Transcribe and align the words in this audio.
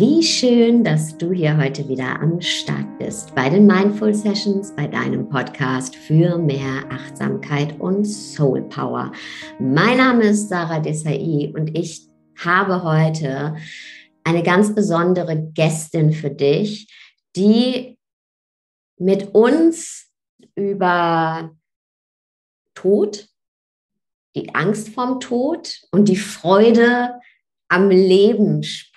Wie 0.00 0.22
schön, 0.22 0.82
dass 0.82 1.18
du 1.18 1.30
hier 1.30 1.58
heute 1.58 1.86
wieder 1.86 2.18
am 2.22 2.40
Start 2.40 2.98
bist 2.98 3.34
bei 3.34 3.50
den 3.50 3.66
Mindful 3.66 4.14
Sessions, 4.14 4.74
bei 4.74 4.86
deinem 4.86 5.28
Podcast 5.28 5.94
für 5.94 6.38
mehr 6.38 6.90
Achtsamkeit 6.90 7.78
und 7.78 8.06
Soul 8.06 8.62
Power. 8.62 9.12
Mein 9.58 9.98
Name 9.98 10.22
ist 10.28 10.48
Sarah 10.48 10.80
Desai 10.80 11.52
und 11.54 11.76
ich 11.76 12.08
habe 12.42 12.82
heute 12.82 13.56
eine 14.24 14.42
ganz 14.42 14.74
besondere 14.74 15.36
Gästin 15.52 16.14
für 16.14 16.30
dich, 16.30 16.90
die 17.36 17.98
mit 18.96 19.34
uns 19.34 20.10
über 20.54 21.54
Tod, 22.74 23.28
die 24.34 24.54
Angst 24.54 24.88
vorm 24.88 25.20
Tod 25.20 25.78
und 25.92 26.08
die 26.08 26.16
Freude 26.16 27.20
am 27.68 27.90
Leben 27.90 28.62
spricht 28.62 28.89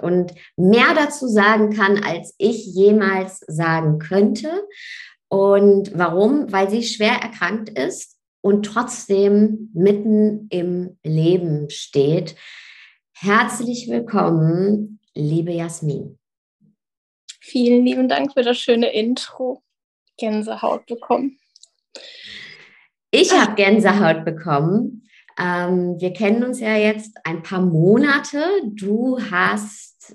und 0.00 0.34
mehr 0.56 0.94
dazu 0.94 1.26
sagen 1.26 1.72
kann, 1.74 2.02
als 2.02 2.34
ich 2.38 2.66
jemals 2.66 3.40
sagen 3.46 3.98
könnte. 3.98 4.66
Und 5.28 5.92
warum? 5.94 6.52
Weil 6.52 6.70
sie 6.70 6.82
schwer 6.82 7.14
erkrankt 7.14 7.68
ist 7.70 8.16
und 8.40 8.64
trotzdem 8.64 9.70
mitten 9.74 10.48
im 10.50 10.98
Leben 11.04 11.70
steht. 11.70 12.36
Herzlich 13.12 13.88
willkommen, 13.88 15.00
liebe 15.14 15.52
Jasmin. 15.52 16.18
Vielen 17.40 17.84
lieben 17.84 18.08
Dank 18.08 18.32
für 18.32 18.42
das 18.42 18.58
schöne 18.58 18.92
Intro. 18.92 19.62
Gänsehaut 20.20 20.86
bekommen. 20.86 21.38
Ich 23.10 23.32
habe 23.32 23.54
Gänsehaut 23.54 24.24
bekommen, 24.24 25.08
ähm, 25.38 25.96
wir 25.98 26.12
kennen 26.12 26.44
uns 26.44 26.60
ja 26.60 26.76
jetzt 26.76 27.16
ein 27.24 27.42
paar 27.42 27.60
Monate. 27.60 28.42
Du 28.74 29.18
hast 29.30 30.14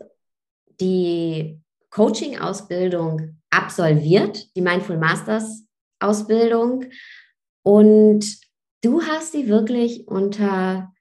die 0.80 1.60
Coaching-Ausbildung 1.90 3.38
absolviert, 3.50 4.56
die 4.56 4.62
Mindful 4.62 4.98
Masters 4.98 5.66
Ausbildung. 6.00 6.86
Und 7.64 8.26
du 8.84 9.02
hast 9.02 9.32
sie 9.32 9.48
wirklich 9.48 10.08
unter 10.08 10.92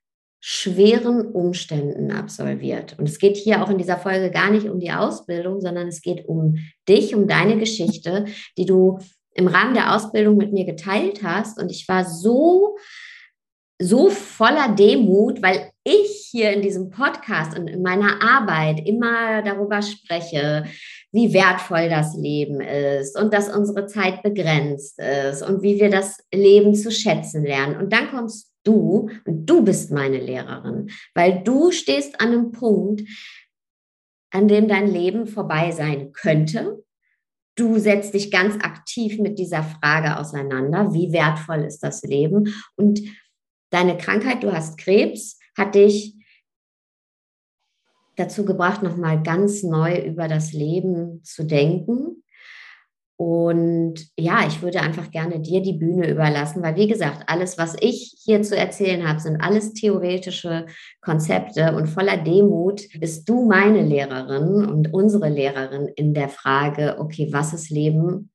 schweren 0.41 1.33
Umständen 1.33 2.11
absolviert. 2.11 2.99
Und 2.99 3.09
es 3.09 3.19
geht 3.19 3.37
hier 3.37 3.63
auch 3.63 3.71
in 3.71 3.79
dieser 3.79 3.97
Folge 3.97 4.31
gar 4.31 4.51
nicht 4.51 4.69
um 4.69 4.79
die 4.79 4.93
Ausbildung, 4.93 5.61
sondern 5.61 5.89
es 5.89 6.03
geht 6.03 6.29
um 6.29 6.57
dich, 6.87 7.15
um 7.15 7.27
deine 7.27 7.59
Geschichte, 7.59 8.27
die 8.59 8.67
du 8.67 8.99
im 9.33 9.49
Rahmen 9.49 9.75
der 9.75 9.95
Ausbildung 9.95 10.37
mit 10.37 10.53
mir 10.53 10.67
geteilt 10.67 11.23
hast. 11.23 11.59
Und 11.59 11.71
ich 11.71 11.89
war 11.89 12.05
so 12.05 12.77
so 13.81 14.09
voller 14.09 14.75
Demut, 14.75 15.43
weil 15.43 15.71
ich 15.83 16.29
hier 16.31 16.53
in 16.53 16.63
diesem 16.63 16.91
Podcast 16.91 17.59
und 17.59 17.69
in 17.69 17.83
meiner 17.83 18.23
Arbeit 18.23 18.87
immer 18.87 19.43
darüber 19.43 19.83
spreche, 19.83 20.65
wie 21.13 21.33
wertvoll 21.33 21.89
das 21.89 22.15
Leben 22.17 22.61
ist 22.61 23.19
und 23.19 23.35
dass 23.35 23.55
unsere 23.55 23.87
Zeit 23.87 24.23
begrenzt 24.23 24.99
ist 24.99 25.43
und 25.43 25.63
wie 25.63 25.79
wir 25.79 25.91
das 25.91 26.19
Leben 26.33 26.75
zu 26.75 26.91
schätzen 26.91 27.45
lernen. 27.45 27.77
Und 27.77 27.93
dann 27.93 28.11
kommst 28.11 28.53
du 28.65 29.11
und 29.27 29.47
du 29.47 29.63
bist 29.63 29.91
meine 29.91 30.19
Lehrerin, 30.19 30.91
weil 31.15 31.43
du 31.45 31.71
stehst 31.71 32.21
an 32.21 32.29
einem 32.29 32.53
Punkt, 32.53 33.03
an 34.31 34.49
dem 34.49 34.67
dein 34.67 34.89
Leben 34.89 35.27
vorbei 35.27 35.71
sein 35.71 36.13
könnte. 36.13 36.83
Du 37.57 37.79
setzt 37.79 38.15
dich 38.15 38.33
ganz 38.33 38.57
aktiv 38.65 39.21
mit 39.21 39.39
dieser 39.39 39.63
Frage 39.63 40.19
auseinander, 40.19 40.93
wie 40.93 41.13
wertvoll 41.13 41.65
ist 41.65 41.85
das 41.85 42.03
Leben? 42.03 42.53
Und 42.75 43.01
deine 43.75 43.99
Krankheit, 43.99 44.43
du 44.43 44.53
hast 44.53 44.79
Krebs, 44.79 45.39
hat 45.59 45.75
dich 45.75 46.15
dazu 48.17 48.45
gebracht, 48.45 48.83
nochmal 48.83 49.23
ganz 49.23 49.63
neu 49.63 49.99
über 49.99 50.29
das 50.29 50.53
Leben 50.53 51.23
zu 51.25 51.45
denken. 51.45 52.23
Und 53.17 54.09
ja, 54.19 54.45
ich 54.47 54.61
würde 54.61 54.81
einfach 54.81 55.11
gerne 55.11 55.41
dir 55.41 55.63
die 55.63 55.75
Bühne 55.75 56.11
überlassen, 56.11 56.63
weil 56.63 56.75
wie 56.77 56.89
gesagt, 56.89 57.25
alles, 57.29 57.59
was 57.59 57.77
ich 57.81 58.17
hier 58.25 58.43
zu 58.43 58.57
erzählen 58.57 59.09
habe, 59.09 59.21
sind 59.21 59.41
alles 59.41 59.73
theoretische 59.73 60.67
Konzepte 61.01 61.77
und 61.77 61.87
voller 61.87 62.17
Demut 62.17 62.83
bist 62.99 63.29
du 63.29 63.47
meine 63.47 63.83
Lehrerin 63.83 64.67
und 64.67 64.93
unsere 64.93 65.29
Lehrerin 65.29 65.89
in 65.95 66.13
der 66.13 66.29
Frage, 66.29 66.97
okay, 66.99 67.29
was 67.31 67.55
ist 67.55 67.71
Leben? 67.71 68.31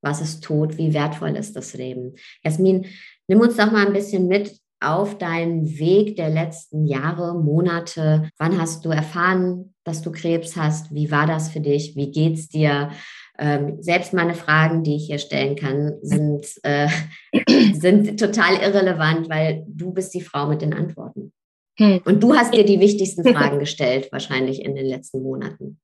Was 0.00 0.22
ist 0.22 0.42
Tod? 0.42 0.78
Wie 0.78 0.94
wertvoll 0.94 1.36
ist 1.36 1.54
das 1.54 1.74
Leben? 1.74 2.14
Jasmin, 2.42 2.86
nimm 3.28 3.40
uns 3.40 3.56
doch 3.56 3.70
mal 3.70 3.86
ein 3.86 3.92
bisschen 3.92 4.28
mit 4.28 4.61
auf 4.82 5.18
deinen 5.18 5.78
Weg 5.78 6.16
der 6.16 6.30
letzten 6.30 6.86
Jahre, 6.86 7.34
Monate? 7.34 8.28
Wann 8.38 8.60
hast 8.60 8.84
du 8.84 8.90
erfahren, 8.90 9.74
dass 9.84 10.02
du 10.02 10.12
Krebs 10.12 10.56
hast? 10.56 10.94
Wie 10.94 11.10
war 11.10 11.26
das 11.26 11.50
für 11.50 11.60
dich? 11.60 11.96
Wie 11.96 12.10
geht's 12.10 12.48
dir? 12.48 12.90
Ähm, 13.38 13.78
selbst 13.80 14.12
meine 14.12 14.34
Fragen, 14.34 14.82
die 14.82 14.96
ich 14.96 15.06
hier 15.06 15.18
stellen 15.18 15.56
kann, 15.56 15.94
sind, 16.02 16.46
äh, 16.62 16.88
sind 17.72 18.20
total 18.20 18.56
irrelevant, 18.56 19.28
weil 19.28 19.64
du 19.66 19.92
bist 19.92 20.14
die 20.14 20.20
Frau 20.20 20.46
mit 20.46 20.62
den 20.62 20.74
Antworten. 20.74 21.32
Hm. 21.78 22.00
Und 22.04 22.22
du 22.22 22.34
hast 22.34 22.54
dir 22.54 22.64
die 22.64 22.80
wichtigsten 22.80 23.24
Fragen 23.24 23.58
gestellt, 23.58 24.08
wahrscheinlich 24.12 24.62
in 24.62 24.74
den 24.74 24.86
letzten 24.86 25.22
Monaten. 25.22 25.80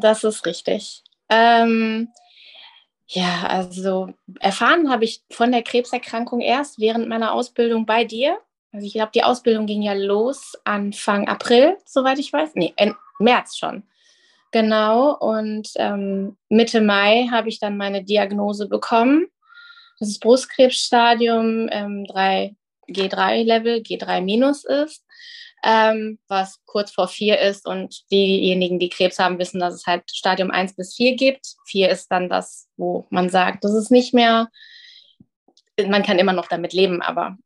Das 0.00 0.24
ist 0.24 0.44
richtig. 0.44 1.02
Ähm, 1.30 2.08
ja, 3.08 3.46
also 3.46 4.08
erfahren 4.40 4.90
habe 4.90 5.04
ich 5.04 5.22
von 5.30 5.52
der 5.52 5.62
Krebserkrankung 5.62 6.40
erst 6.40 6.80
während 6.80 7.08
meiner 7.08 7.32
Ausbildung 7.32 7.86
bei 7.86 8.04
dir. 8.04 8.38
Also 8.72 8.86
ich 8.86 8.94
glaube, 8.94 9.12
die 9.14 9.22
Ausbildung 9.22 9.66
ging 9.66 9.82
ja 9.82 9.94
los 9.94 10.54
Anfang 10.64 11.28
April, 11.28 11.76
soweit 11.84 12.18
ich 12.18 12.32
weiß. 12.32 12.50
Nee, 12.54 12.74
März 13.18 13.56
schon. 13.56 13.84
Genau. 14.50 15.16
Und 15.16 15.68
ähm, 15.76 16.36
Mitte 16.48 16.80
Mai 16.80 17.28
habe 17.30 17.48
ich 17.48 17.60
dann 17.60 17.76
meine 17.76 18.02
Diagnose 18.02 18.68
bekommen. 18.68 19.26
Das 19.98 20.08
ist 20.08 20.20
Brustkrebsstadium 20.20 21.68
ähm, 21.70 22.06
3, 22.06 22.54
G3-Level, 22.88 23.78
G3 23.78 24.20
minus 24.20 24.64
ist 24.64 25.04
ähm, 25.64 26.18
was 26.28 26.60
kurz 26.64 26.92
vor 26.92 27.08
vier 27.08 27.38
ist. 27.38 27.66
Und 27.66 28.10
diejenigen, 28.10 28.78
die 28.78 28.88
Krebs 28.88 29.18
haben, 29.18 29.38
wissen, 29.38 29.60
dass 29.60 29.74
es 29.74 29.86
halt 29.86 30.04
Stadium 30.10 30.50
1 30.50 30.76
bis 30.76 30.94
4 30.94 31.16
gibt. 31.16 31.46
4 31.66 31.88
ist 31.90 32.08
dann 32.08 32.28
das, 32.28 32.68
wo 32.76 33.06
man 33.10 33.28
sagt, 33.28 33.64
das 33.64 33.74
ist 33.74 33.90
nicht 33.90 34.14
mehr, 34.14 34.48
man 35.86 36.02
kann 36.02 36.18
immer 36.18 36.32
noch 36.32 36.46
damit 36.46 36.72
leben, 36.72 37.02
aber 37.02 37.36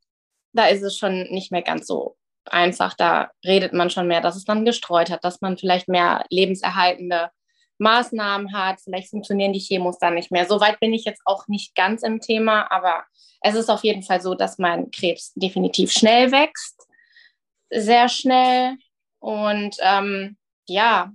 da 0.53 0.67
ist 0.67 0.83
es 0.83 0.97
schon 0.97 1.25
nicht 1.31 1.53
mehr 1.53 1.63
ganz 1.63 1.87
so 1.87 2.17
einfach. 2.45 2.95
Da 2.95 3.31
redet 3.45 3.73
man 3.73 3.91
schon 3.91 4.09
mehr, 4.09 4.21
dass 4.21 4.37
es 4.37 4.45
dann 4.45 4.65
gestreut 4.65 5.11
hat, 5.11 5.25
dass 5.25 5.41
man 5.41 5.57
vielleicht 5.57 5.89
mehr 5.89 6.25
lebenserhaltende 6.31 7.31
Maßnahmen 7.79 8.53
hat. 8.53 8.81
Vielleicht 8.83 9.11
funktionieren 9.11 9.53
die 9.53 9.61
Chemos 9.61 9.99
dann 9.99 10.15
nicht 10.15 10.31
mehr. 10.31 10.47
Soweit 10.47 10.81
bin 10.81 10.93
ich 10.93 11.05
jetzt 11.05 11.23
auch 11.25 11.49
nicht 11.49 11.75
ganz 11.75 12.03
im 12.03 12.21
Thema, 12.21 12.71
aber 12.71 13.05
es 13.41 13.55
ist 13.55 13.71
auf 13.71 13.85
jeden 13.85 14.03
Fall 14.03 14.21
so, 14.21 14.35
dass 14.35 14.59
mein 14.59 14.91
Krebs 14.91 15.33
definitiv 15.35 15.91
schnell 15.93 16.31
wächst 16.31 16.90
sehr 17.71 18.09
schnell. 18.09 18.77
Und 19.19 19.77
ähm, 19.81 20.37
ja, 20.67 21.13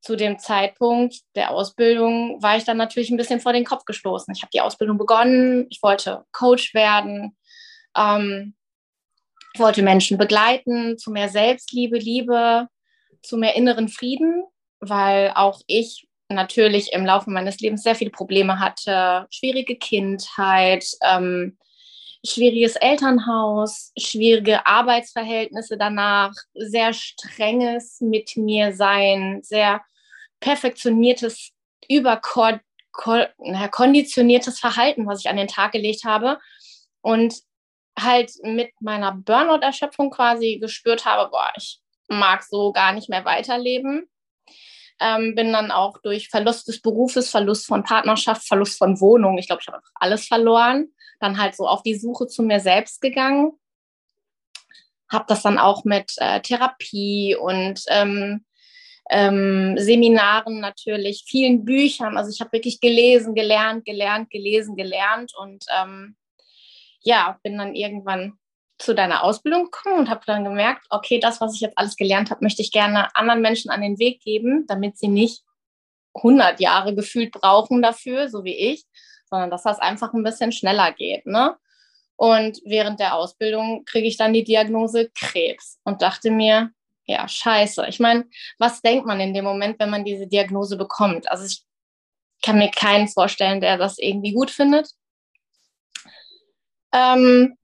zu 0.00 0.16
dem 0.16 0.38
Zeitpunkt 0.38 1.16
der 1.34 1.50
Ausbildung 1.50 2.42
war 2.42 2.56
ich 2.56 2.64
dann 2.64 2.76
natürlich 2.76 3.10
ein 3.10 3.16
bisschen 3.16 3.40
vor 3.40 3.52
den 3.52 3.64
Kopf 3.64 3.84
gestoßen. 3.84 4.32
Ich 4.34 4.42
habe 4.42 4.50
die 4.52 4.60
Ausbildung 4.60 4.96
begonnen, 4.96 5.66
ich 5.70 5.82
wollte 5.82 6.24
Coach 6.32 6.72
werden, 6.74 7.36
ähm, 7.96 8.54
ich 9.54 9.60
wollte 9.60 9.82
Menschen 9.82 10.18
begleiten 10.18 10.98
zu 10.98 11.10
mehr 11.10 11.28
Selbstliebe, 11.28 11.98
Liebe, 11.98 12.68
zu 13.22 13.36
mehr 13.36 13.56
inneren 13.56 13.88
Frieden, 13.88 14.44
weil 14.80 15.32
auch 15.34 15.60
ich 15.66 16.06
natürlich 16.28 16.92
im 16.92 17.04
Laufe 17.04 17.30
meines 17.30 17.58
Lebens 17.58 17.82
sehr 17.82 17.94
viele 17.94 18.10
Probleme 18.10 18.60
hatte, 18.60 19.26
schwierige 19.30 19.76
Kindheit, 19.76 20.84
ähm, 21.02 21.58
schwieriges 22.26 22.74
Elternhaus, 22.76 23.92
schwierige 23.98 24.66
Arbeitsverhältnisse 24.66 25.78
danach, 25.78 26.34
sehr 26.54 26.92
strenges 26.92 28.00
mit 28.00 28.36
mir 28.36 28.74
sein, 28.74 29.40
sehr 29.42 29.82
perfektioniertes, 30.40 31.52
überkonditioniertes 31.88 34.58
Verhalten, 34.58 35.06
was 35.06 35.20
ich 35.20 35.28
an 35.28 35.36
den 35.36 35.48
Tag 35.48 35.72
gelegt 35.72 36.04
habe. 36.04 36.38
Und 37.00 37.34
halt 37.98 38.32
mit 38.42 38.70
meiner 38.80 39.12
Burnout-Erschöpfung 39.12 40.10
quasi 40.10 40.58
gespürt 40.60 41.04
habe, 41.04 41.30
boah, 41.30 41.50
ich 41.56 41.80
mag 42.08 42.42
so 42.42 42.72
gar 42.72 42.92
nicht 42.92 43.08
mehr 43.08 43.24
weiterleben. 43.24 44.08
Ähm, 45.00 45.36
bin 45.36 45.52
dann 45.52 45.70
auch 45.70 45.98
durch 45.98 46.28
Verlust 46.28 46.66
des 46.66 46.80
Berufes, 46.80 47.30
Verlust 47.30 47.66
von 47.66 47.84
Partnerschaft, 47.84 48.46
Verlust 48.46 48.78
von 48.78 49.00
Wohnung, 49.00 49.38
ich 49.38 49.46
glaube, 49.46 49.62
ich 49.62 49.68
habe 49.68 49.80
alles 49.94 50.26
verloren, 50.26 50.88
dann 51.20 51.38
halt 51.38 51.56
so 51.56 51.66
auf 51.66 51.82
die 51.82 51.94
Suche 51.94 52.26
zu 52.26 52.42
mir 52.42 52.60
selbst 52.60 53.00
gegangen. 53.00 53.52
Habe 55.10 55.24
das 55.28 55.42
dann 55.42 55.58
auch 55.58 55.84
mit 55.84 56.14
äh, 56.18 56.40
Therapie 56.40 57.36
und 57.36 57.82
ähm, 57.88 58.44
ähm, 59.10 59.76
Seminaren 59.78 60.60
natürlich, 60.60 61.24
vielen 61.26 61.64
Büchern. 61.64 62.16
Also 62.16 62.30
ich 62.30 62.40
habe 62.40 62.52
wirklich 62.52 62.80
gelesen, 62.80 63.34
gelernt, 63.34 63.84
gelernt, 63.84 64.30
gelesen, 64.30 64.76
gelernt 64.76 65.32
und 65.36 65.64
ähm, 65.80 66.16
ja, 67.00 67.38
bin 67.42 67.56
dann 67.56 67.74
irgendwann 67.74 68.34
zu 68.78 68.94
deiner 68.94 69.24
Ausbildung 69.24 69.64
gekommen 69.64 70.00
und 70.00 70.10
habe 70.10 70.20
dann 70.26 70.44
gemerkt, 70.44 70.86
okay, 70.90 71.18
das, 71.18 71.40
was 71.40 71.54
ich 71.54 71.60
jetzt 71.60 71.76
alles 71.76 71.96
gelernt 71.96 72.30
habe, 72.30 72.44
möchte 72.44 72.62
ich 72.62 72.70
gerne 72.70 73.14
anderen 73.16 73.40
Menschen 73.40 73.70
an 73.70 73.80
den 73.80 73.98
Weg 73.98 74.20
geben, 74.20 74.66
damit 74.68 74.98
sie 74.98 75.08
nicht 75.08 75.42
100 76.14 76.60
Jahre 76.60 76.94
gefühlt 76.94 77.32
brauchen 77.32 77.82
dafür, 77.82 78.28
so 78.28 78.44
wie 78.44 78.56
ich, 78.56 78.84
sondern 79.28 79.50
dass 79.50 79.62
das 79.62 79.78
einfach 79.78 80.12
ein 80.14 80.22
bisschen 80.22 80.52
schneller 80.52 80.92
geht. 80.92 81.26
Ne? 81.26 81.56
Und 82.16 82.60
während 82.64 83.00
der 83.00 83.14
Ausbildung 83.14 83.84
kriege 83.84 84.08
ich 84.08 84.16
dann 84.16 84.32
die 84.32 84.44
Diagnose 84.44 85.10
Krebs 85.14 85.78
und 85.84 86.02
dachte 86.02 86.30
mir, 86.30 86.70
ja, 87.04 87.26
scheiße. 87.26 87.86
Ich 87.88 88.00
meine, 88.00 88.26
was 88.58 88.82
denkt 88.82 89.06
man 89.06 89.20
in 89.20 89.32
dem 89.32 89.44
Moment, 89.44 89.78
wenn 89.78 89.90
man 89.90 90.04
diese 90.04 90.26
Diagnose 90.26 90.76
bekommt? 90.76 91.30
Also 91.30 91.46
ich 91.46 91.62
kann 92.42 92.58
mir 92.58 92.70
keinen 92.70 93.08
vorstellen, 93.08 93.60
der 93.60 93.78
das 93.78 93.98
irgendwie 93.98 94.32
gut 94.32 94.50
findet. 94.50 94.90
Ähm, 96.92 97.56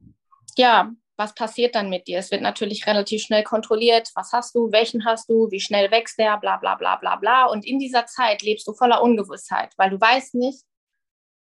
ja, 0.57 0.91
was 1.17 1.35
passiert 1.35 1.75
dann 1.75 1.91
mit 1.91 2.09
dir? 2.09 2.19
Es 2.19 2.31
wird 2.31 2.43
natürlich 2.43 2.87
relativ 2.87 3.23
schnell 3.23 3.45
kontrolliert. 3.45 4.11
Was 4.15 4.33
hast 4.33 4.55
du? 4.55 4.73
Welchen 4.73 5.05
hast 5.05 5.29
du? 5.29 5.51
Wie 5.51 5.61
schnell 5.61 5.91
wächst 5.91 6.19
der? 6.19 6.39
Bla, 6.39 6.57
bla, 6.57 6.75
bla, 6.75 6.97
bla, 6.97 7.17
bla. 7.17 7.47
Und 7.47 7.67
in 7.67 7.79
dieser 7.79 8.07
Zeit 8.07 8.43
lebst 8.43 8.67
du 8.67 8.73
voller 8.73 9.03
Ungewissheit, 9.03 9.73
weil 9.77 9.91
du 9.91 10.01
weißt 10.01 10.35
nicht, 10.35 10.63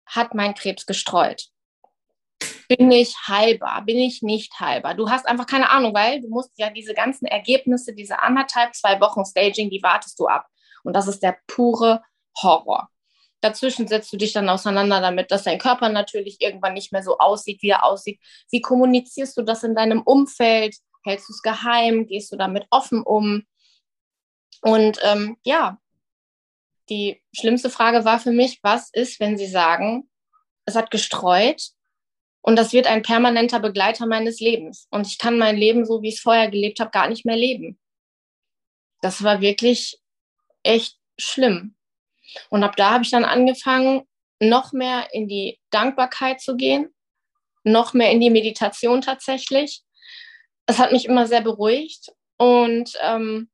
hat 0.06 0.34
mein 0.34 0.54
Krebs 0.54 0.86
gestreut? 0.86 1.46
Bin 2.68 2.90
ich 2.90 3.14
heilbar? 3.28 3.82
Bin 3.84 3.98
ich 3.98 4.22
nicht 4.22 4.58
heilbar? 4.58 4.94
Du 4.94 5.10
hast 5.10 5.26
einfach 5.26 5.46
keine 5.46 5.70
Ahnung, 5.70 5.94
weil 5.94 6.20
du 6.20 6.28
musst 6.28 6.52
ja 6.56 6.70
diese 6.70 6.94
ganzen 6.94 7.26
Ergebnisse, 7.26 7.94
diese 7.94 8.20
anderthalb, 8.20 8.74
zwei 8.74 9.00
Wochen 9.00 9.24
Staging, 9.24 9.70
die 9.70 9.82
wartest 9.82 10.18
du 10.18 10.26
ab. 10.26 10.46
Und 10.82 10.94
das 10.94 11.08
ist 11.08 11.22
der 11.22 11.36
pure 11.46 12.02
Horror. 12.40 12.88
Dazwischen 13.40 13.88
setzt 13.88 14.12
du 14.12 14.16
dich 14.16 14.32
dann 14.32 14.48
auseinander 14.48 15.00
damit, 15.00 15.30
dass 15.30 15.42
dein 15.42 15.58
Körper 15.58 15.88
natürlich 15.88 16.40
irgendwann 16.40 16.74
nicht 16.74 16.92
mehr 16.92 17.02
so 17.02 17.18
aussieht, 17.18 17.60
wie 17.62 17.70
er 17.70 17.84
aussieht. 17.84 18.20
Wie 18.50 18.60
kommunizierst 18.60 19.36
du 19.36 19.42
das 19.42 19.64
in 19.64 19.74
deinem 19.74 20.02
Umfeld? 20.02 20.76
Hältst 21.04 21.28
du 21.28 21.32
es 21.32 21.42
geheim? 21.42 22.06
Gehst 22.06 22.32
du 22.32 22.36
damit 22.36 22.66
offen 22.70 23.02
um? 23.02 23.42
Und 24.60 24.98
ähm, 25.02 25.36
ja, 25.44 25.78
die 26.92 27.22
schlimmste 27.32 27.70
Frage 27.70 28.04
war 28.04 28.18
für 28.18 28.32
mich, 28.32 28.58
was 28.62 28.90
ist, 28.92 29.18
wenn 29.18 29.38
sie 29.38 29.46
sagen, 29.46 30.10
es 30.66 30.76
hat 30.76 30.90
gestreut 30.90 31.70
und 32.42 32.56
das 32.56 32.72
wird 32.72 32.86
ein 32.86 33.02
permanenter 33.02 33.60
Begleiter 33.60 34.06
meines 34.06 34.40
Lebens 34.40 34.86
und 34.90 35.06
ich 35.06 35.18
kann 35.18 35.38
mein 35.38 35.56
Leben, 35.56 35.86
so 35.86 36.02
wie 36.02 36.08
ich 36.08 36.16
es 36.16 36.20
vorher 36.20 36.50
gelebt 36.50 36.80
habe, 36.80 36.90
gar 36.90 37.08
nicht 37.08 37.24
mehr 37.24 37.36
leben. 37.36 37.78
Das 39.00 39.22
war 39.22 39.40
wirklich 39.40 39.98
echt 40.62 40.98
schlimm. 41.18 41.74
Und 42.50 42.62
ab 42.62 42.76
da 42.76 42.90
habe 42.90 43.04
ich 43.04 43.10
dann 43.10 43.24
angefangen, 43.24 44.02
noch 44.40 44.72
mehr 44.72 45.08
in 45.12 45.28
die 45.28 45.58
Dankbarkeit 45.70 46.40
zu 46.40 46.56
gehen, 46.56 46.92
noch 47.64 47.94
mehr 47.94 48.10
in 48.10 48.20
die 48.20 48.30
Meditation 48.30 49.00
tatsächlich. 49.00 49.82
Es 50.66 50.78
hat 50.78 50.92
mich 50.92 51.06
immer 51.06 51.26
sehr 51.26 51.42
beruhigt. 51.42 52.12
Und 52.38 52.92
ähm, 53.00 53.50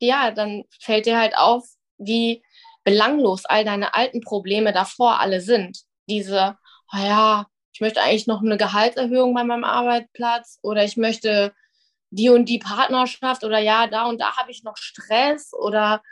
ja, 0.00 0.30
dann 0.32 0.64
fällt 0.80 1.06
dir 1.06 1.18
halt 1.18 1.36
auf, 1.36 1.64
wie 1.98 2.42
belanglos 2.84 3.44
all 3.46 3.64
deine 3.64 3.94
alten 3.94 4.20
Probleme 4.20 4.72
davor 4.72 5.20
alle 5.20 5.40
sind. 5.40 5.80
Diese, 6.08 6.56
oh 6.92 6.98
ja, 6.98 7.46
ich 7.72 7.80
möchte 7.80 8.02
eigentlich 8.02 8.26
noch 8.26 8.42
eine 8.42 8.56
Gehaltserhöhung 8.56 9.34
bei 9.34 9.42
meinem 9.42 9.64
Arbeitsplatz 9.64 10.58
oder 10.62 10.84
ich 10.84 10.96
möchte 10.96 11.52
die 12.10 12.28
und 12.28 12.48
die 12.48 12.60
Partnerschaft 12.60 13.42
oder 13.42 13.58
ja, 13.58 13.88
da 13.88 14.04
und 14.04 14.20
da 14.20 14.36
habe 14.36 14.50
ich 14.50 14.62
noch 14.62 14.76
Stress 14.76 15.52
oder 15.52 16.02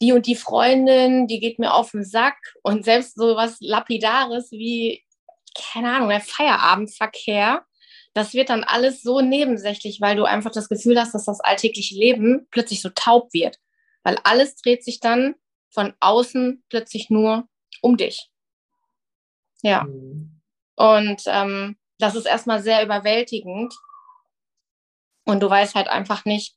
die 0.00 0.12
und 0.12 0.26
die 0.26 0.36
Freundin, 0.36 1.26
die 1.26 1.40
geht 1.40 1.58
mir 1.58 1.72
auf 1.74 1.90
den 1.90 2.04
Sack 2.04 2.36
und 2.62 2.84
selbst 2.84 3.16
so 3.16 3.34
was 3.34 3.56
Lapidares 3.60 4.52
wie, 4.52 5.02
keine 5.56 5.96
Ahnung, 5.96 6.10
der 6.10 6.20
Feierabendverkehr, 6.20 7.64
das 8.12 8.34
wird 8.34 8.50
dann 8.50 8.64
alles 8.64 9.02
so 9.02 9.20
nebensächlich, 9.20 10.00
weil 10.00 10.16
du 10.16 10.24
einfach 10.24 10.50
das 10.50 10.68
Gefühl 10.68 11.00
hast, 11.00 11.14
dass 11.14 11.24
das 11.24 11.40
alltägliche 11.40 11.96
Leben 11.96 12.46
plötzlich 12.50 12.80
so 12.80 12.90
taub 12.90 13.32
wird. 13.32 13.58
Weil 14.04 14.18
alles 14.24 14.56
dreht 14.56 14.84
sich 14.84 15.00
dann 15.00 15.34
von 15.70 15.94
außen 16.00 16.64
plötzlich 16.68 17.10
nur 17.10 17.48
um 17.82 17.96
dich. 17.96 18.30
Ja. 19.62 19.84
Mhm. 19.84 20.40
Und 20.76 21.22
ähm, 21.26 21.76
das 21.98 22.14
ist 22.14 22.26
erstmal 22.26 22.62
sehr 22.62 22.84
überwältigend. 22.84 23.74
Und 25.24 25.42
du 25.42 25.50
weißt 25.50 25.74
halt 25.74 25.88
einfach 25.88 26.24
nicht, 26.24 26.56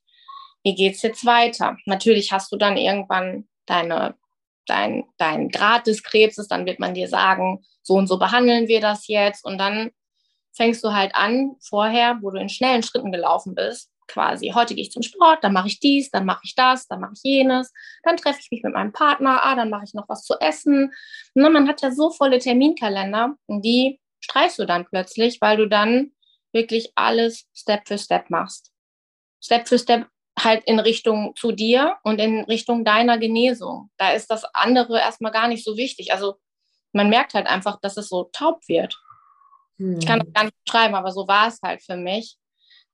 wie 0.62 0.74
geht 0.74 0.94
es 0.94 1.02
jetzt 1.02 1.24
weiter? 1.24 1.76
Natürlich 1.86 2.32
hast 2.32 2.52
du 2.52 2.56
dann 2.56 2.76
irgendwann 2.76 3.48
deine, 3.66 4.14
dein, 4.66 5.04
dein 5.16 5.48
Grad 5.48 5.86
des 5.86 6.02
Krebses, 6.02 6.48
dann 6.48 6.66
wird 6.66 6.78
man 6.78 6.94
dir 6.94 7.08
sagen, 7.08 7.64
so 7.82 7.94
und 7.94 8.06
so 8.06 8.18
behandeln 8.18 8.68
wir 8.68 8.80
das 8.80 9.08
jetzt. 9.08 9.44
Und 9.44 9.58
dann 9.58 9.90
fängst 10.52 10.84
du 10.84 10.92
halt 10.92 11.14
an, 11.14 11.56
vorher, 11.60 12.18
wo 12.20 12.30
du 12.30 12.38
in 12.38 12.48
schnellen 12.48 12.82
Schritten 12.82 13.12
gelaufen 13.12 13.54
bist, 13.54 13.89
quasi, 14.10 14.52
heute 14.54 14.74
gehe 14.74 14.82
ich 14.82 14.90
zum 14.90 15.02
Sport, 15.02 15.42
dann 15.42 15.52
mache 15.52 15.68
ich 15.68 15.80
dies, 15.80 16.10
dann 16.10 16.26
mache 16.26 16.42
ich 16.44 16.54
das, 16.54 16.86
dann 16.88 17.00
mache 17.00 17.12
ich 17.14 17.22
jenes, 17.22 17.72
dann 18.02 18.16
treffe 18.16 18.40
ich 18.40 18.50
mich 18.50 18.62
mit 18.62 18.74
meinem 18.74 18.92
Partner, 18.92 19.44
ah, 19.44 19.54
dann 19.54 19.70
mache 19.70 19.84
ich 19.84 19.94
noch 19.94 20.08
was 20.08 20.24
zu 20.24 20.34
essen. 20.40 20.92
Ne, 21.34 21.48
man 21.48 21.68
hat 21.68 21.82
ja 21.82 21.92
so 21.92 22.10
volle 22.10 22.38
Terminkalender, 22.38 23.34
die 23.48 24.00
streichst 24.20 24.58
du 24.58 24.66
dann 24.66 24.84
plötzlich, 24.84 25.40
weil 25.40 25.56
du 25.56 25.66
dann 25.66 26.12
wirklich 26.52 26.92
alles 26.96 27.46
Step 27.54 27.86
für 27.86 27.98
Step 27.98 28.30
machst. 28.30 28.72
Step 29.40 29.68
für 29.68 29.78
Step 29.78 30.06
halt 30.38 30.64
in 30.64 30.78
Richtung 30.78 31.34
zu 31.36 31.52
dir 31.52 31.96
und 32.02 32.18
in 32.20 32.44
Richtung 32.44 32.84
deiner 32.84 33.18
Genesung. 33.18 33.90
Da 33.96 34.12
ist 34.12 34.30
das 34.30 34.44
andere 34.54 34.98
erstmal 34.98 35.32
gar 35.32 35.48
nicht 35.48 35.64
so 35.64 35.76
wichtig. 35.76 36.12
Also 36.12 36.36
man 36.92 37.08
merkt 37.08 37.34
halt 37.34 37.46
einfach, 37.46 37.80
dass 37.80 37.96
es 37.96 38.08
so 38.08 38.24
taub 38.32 38.66
wird. 38.68 38.98
Hm. 39.78 39.98
Ich 39.98 40.06
kann 40.06 40.18
das 40.18 40.26
hm. 40.26 40.32
gar 40.32 40.44
nicht 40.44 40.64
beschreiben, 40.64 40.94
aber 40.94 41.12
so 41.12 41.28
war 41.28 41.48
es 41.48 41.60
halt 41.62 41.82
für 41.82 41.96
mich, 41.96 42.36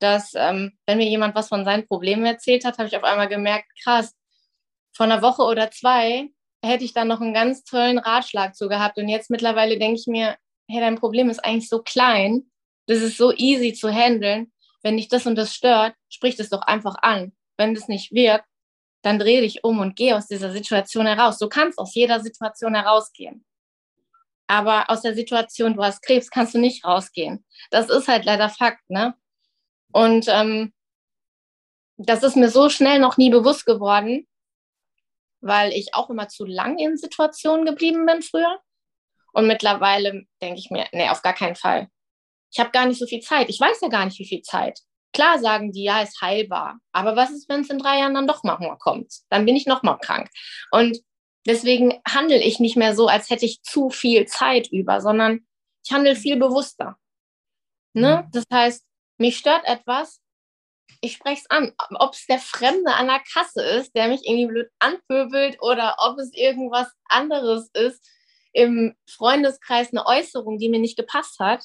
dass 0.00 0.32
ähm, 0.34 0.76
wenn 0.87 0.98
mir 0.98 1.08
jemand 1.08 1.34
was 1.34 1.48
von 1.48 1.64
seinen 1.64 1.87
Problemen 1.87 2.25
erzählt 2.25 2.64
hat, 2.64 2.78
habe 2.78 2.88
ich 2.88 2.96
auf 2.96 3.04
einmal 3.04 3.28
gemerkt, 3.28 3.66
krass, 3.82 4.14
vor 4.94 5.04
einer 5.04 5.22
Woche 5.22 5.43
oder 5.43 5.70
zwei 5.70 6.28
hätte 6.64 6.84
ich 6.84 6.94
dann 6.94 7.08
noch 7.08 7.20
einen 7.20 7.34
ganz 7.34 7.64
tollen 7.64 7.98
Ratschlag 7.98 8.56
zu 8.56 8.69
gehabt. 8.69 8.98
Und 8.98 9.08
jetzt 9.08 9.31
mittlerweile 9.31 9.79
denke 9.79 10.00
ich 10.00 10.06
mir, 10.06 10.36
hey, 10.69 10.81
dein 10.81 10.96
Problem 10.96 11.31
ist 11.31 11.44
eigentlich 11.44 11.69
so 11.69 11.82
klein, 11.82 12.50
das 12.86 12.98
ist 12.98 13.17
so 13.17 13.32
easy 13.32 13.72
zu 13.72 13.91
handeln 13.91 14.53
wenn 14.86 14.96
dich 14.96 15.08
das 15.08 15.26
und 15.26 15.34
das 15.34 15.53
stört, 15.53 15.96
sprich 16.08 16.36
das 16.36 16.48
doch 16.48 16.62
einfach 16.62 16.94
an. 17.03 17.32
Wenn 17.56 17.74
das 17.74 17.88
nicht 17.88 18.12
wirkt, 18.12 18.46
dann 19.03 19.19
dreh 19.19 19.41
dich 19.41 19.65
um 19.65 19.81
und 19.81 19.96
geh 19.96 20.12
aus 20.12 20.29
dieser 20.29 20.53
Situation 20.53 21.06
heraus. 21.06 21.38
Du 21.38 21.48
kannst 21.48 21.76
aus 21.81 21.93
jeder 21.93 22.20
Situation 22.20 22.72
herausgehen. 22.76 23.44
Aber 24.46 24.88
aus 24.88 25.03
der 25.03 25.17
Situation, 25.17 25.74
du 25.74 25.82
hast 25.82 26.03
Krebs, 26.03 26.31
kannst 26.31 26.55
du 26.55 26.58
nicht 26.58 26.84
rausgehen. 26.84 27.44
Das 27.72 27.91
ist 27.91 28.06
halt 28.06 28.24
leider 28.24 28.48
Fakt, 28.48 28.88
ne? 28.88 29.15
Und 29.96 30.26
ähm, 30.29 30.72
das 31.96 32.22
ist 32.22 32.36
mir 32.36 32.50
so 32.50 32.69
schnell 32.69 32.98
noch 32.98 33.17
nie 33.17 33.31
bewusst 33.31 33.65
geworden, 33.65 34.26
weil 35.41 35.72
ich 35.72 35.94
auch 35.94 36.10
immer 36.10 36.29
zu 36.29 36.44
lang 36.44 36.79
in 36.79 36.96
Situationen 36.96 37.65
geblieben 37.65 38.05
bin 38.05 38.22
früher. 38.22 38.60
Und 39.32 39.46
mittlerweile 39.46 40.26
denke 40.43 40.58
ich 40.58 40.70
mir, 40.70 40.86
nee, 40.93 41.08
auf 41.08 41.22
gar 41.22 41.34
keinen 41.34 41.56
Fall 41.56 41.88
ich 42.56 42.60
habe 42.60 42.70
gar 42.70 42.86
nicht 42.86 42.98
so 42.98 43.06
viel 43.06 43.20
Zeit. 43.20 43.50
Ich 43.50 43.60
weiß 43.60 43.82
ja 43.82 43.88
gar 43.88 44.06
nicht, 44.06 44.19
wie 44.19 44.26
viel 44.26 44.41
Zeit. 44.41 44.81
Klar 45.12 45.38
sagen 45.38 45.72
die, 45.72 45.84
ja, 45.84 46.00
ist 46.00 46.22
heilbar. 46.22 46.79
Aber 46.93 47.15
was 47.15 47.31
ist, 47.31 47.48
wenn 47.50 47.60
es 47.60 47.69
in 47.69 47.79
drei 47.79 47.98
Jahren 47.98 48.15
dann 48.15 48.26
doch 48.26 48.43
mal 48.44 48.76
kommt? 48.79 49.12
Dann 49.29 49.44
bin 49.44 49.56
ich 49.56 49.67
noch 49.67 49.82
mal 49.82 49.98
krank. 49.98 50.31
Und 50.70 50.98
deswegen 51.46 52.00
handle 52.08 52.43
ich 52.43 52.58
nicht 52.58 52.76
mehr 52.76 52.94
so, 52.96 53.08
als 53.08 53.29
hätte 53.29 53.44
ich 53.44 53.62
zu 53.62 53.91
viel 53.91 54.24
Zeit 54.24 54.69
über, 54.72 55.03
sondern 55.03 55.46
ich 55.84 55.93
handle 55.93 56.17
viel 56.17 56.38
bewusster. 56.38 56.96
Ne? 57.93 58.24
Mhm. 58.24 58.31
Das 58.32 58.44
heißt, 58.50 58.85
mich 59.19 59.39
stört 59.39 59.65
etwas, 59.65 60.20
ich 61.01 61.15
spreche 61.15 61.43
es 61.43 61.51
an. 61.51 61.73
Ob 61.99 62.15
es 62.15 62.27
der 62.27 62.39
Fremde 62.39 62.94
an 62.94 63.06
der 63.06 63.20
Kasse 63.20 63.63
ist, 63.63 63.94
der 63.94 64.08
mich 64.08 64.27
irgendwie 64.27 64.46
blöd 64.46 64.70
anpöbelt 64.79 65.58
oder 65.61 65.96
ob 65.99 66.19
es 66.19 66.32
irgendwas 66.32 66.89
anderes 67.05 67.70
ist, 67.75 68.05
im 68.53 68.94
Freundeskreis 69.08 69.91
eine 69.93 70.06
Äußerung, 70.06 70.58
die 70.58 70.70
mir 70.70 70.79
nicht 70.79 70.96
gepasst 70.96 71.39
hat 71.39 71.65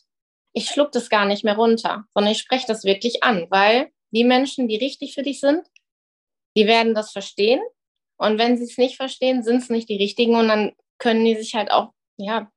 ich 0.54 0.70
schluck 0.70 0.92
das 0.92 1.10
gar 1.10 1.26
nicht 1.26 1.44
mehr 1.44 1.56
runter, 1.56 2.06
sondern 2.14 2.32
ich 2.32 2.40
spreche 2.40 2.68
das 2.68 2.84
wirklich 2.84 3.24
an, 3.24 3.48
weil 3.50 3.92
die 4.12 4.24
Menschen, 4.24 4.68
die 4.68 4.76
richtig 4.76 5.14
für 5.14 5.24
dich 5.24 5.40
sind, 5.40 5.66
die 6.58 6.68
werden 6.68 6.94
das 6.94 7.12
verstehen. 7.12 7.62
Und 8.18 8.38
wenn 8.38 8.58
sie 8.58 8.66
es 8.66 8.78
nicht 8.78 8.98
verstehen, 8.98 9.44
sind 9.44 9.58
es 9.58 9.70
nicht 9.70 9.90
die 9.90 9.98
richtigen 9.98 10.36
und 10.36 10.48
dann 10.48 10.74
können 11.00 11.26
die 11.26 11.36
sich 11.36 11.56
halt 11.56 11.72
auch, 11.72 11.94
ja, 12.18 12.52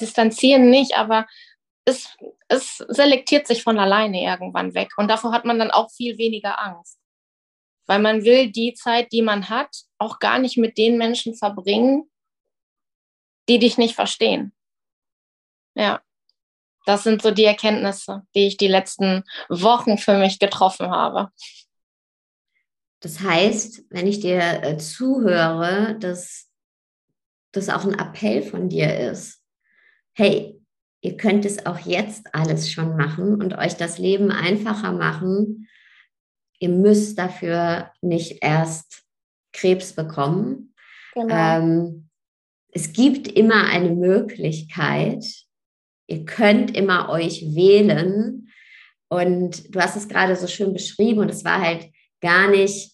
distanzieren 0.00 0.68
nicht, 0.68 0.96
aber 0.96 1.26
es, 1.88 2.16
es 2.48 2.78
selektiert 2.88 3.46
sich 3.46 3.62
von 3.62 3.78
alleine 3.78 4.22
irgendwann 4.22 4.74
weg. 4.74 4.92
Und 4.96 5.08
davor 5.08 5.32
hat 5.32 5.44
man 5.44 5.58
dann 5.58 5.70
auch 5.70 5.90
viel 5.90 6.18
weniger 6.18 6.60
Angst. 6.60 6.98
Weil 7.86 8.00
man 8.00 8.24
will 8.24 8.50
die 8.50 8.74
Zeit, 8.74 9.12
die 9.12 9.22
man 9.22 9.48
hat, 9.48 9.74
auch 9.98 10.18
gar 10.18 10.38
nicht 10.38 10.58
mit 10.58 10.78
den 10.78 10.98
Menschen 10.98 11.34
verbringen, 11.34 12.10
die 13.48 13.58
dich 13.58 13.78
nicht 13.78 13.94
verstehen. 13.94 14.52
Ja 15.74 16.02
das 16.88 17.02
sind 17.02 17.20
so 17.20 17.30
die 17.30 17.44
Erkenntnisse, 17.44 18.22
die 18.34 18.46
ich 18.46 18.56
die 18.56 18.66
letzten 18.66 19.22
Wochen 19.50 19.98
für 19.98 20.16
mich 20.16 20.38
getroffen 20.38 20.90
habe. 20.90 21.30
Das 23.00 23.20
heißt, 23.20 23.84
wenn 23.90 24.06
ich 24.06 24.20
dir 24.20 24.62
äh, 24.62 24.78
zuhöre, 24.78 25.98
dass 26.00 26.48
das 27.52 27.68
auch 27.68 27.84
ein 27.84 27.98
Appell 27.98 28.42
von 28.42 28.70
dir 28.70 29.10
ist. 29.10 29.44
Hey, 30.14 30.57
ihr 31.00 31.16
könnt 31.16 31.44
es 31.44 31.66
auch 31.66 31.78
jetzt 31.78 32.34
alles 32.34 32.70
schon 32.70 32.96
machen 32.96 33.40
und 33.40 33.56
euch 33.56 33.76
das 33.76 33.98
Leben 33.98 34.30
einfacher 34.30 34.92
machen. 34.92 35.68
Ihr 36.58 36.70
müsst 36.70 37.18
dafür 37.18 37.92
nicht 38.02 38.38
erst 38.42 39.04
Krebs 39.52 39.94
bekommen. 39.94 40.74
Genau. 41.14 41.34
Ähm, 41.34 42.08
es 42.72 42.92
gibt 42.92 43.28
immer 43.28 43.66
eine 43.66 43.90
Möglichkeit. 43.90 45.24
Ihr 46.06 46.24
könnt 46.24 46.76
immer 46.76 47.08
euch 47.08 47.42
wählen. 47.54 48.50
Und 49.08 49.74
du 49.74 49.80
hast 49.80 49.96
es 49.96 50.08
gerade 50.08 50.36
so 50.36 50.46
schön 50.46 50.72
beschrieben 50.72 51.20
und 51.20 51.30
es 51.30 51.44
war 51.44 51.60
halt 51.60 51.88
gar 52.20 52.50
nicht 52.50 52.92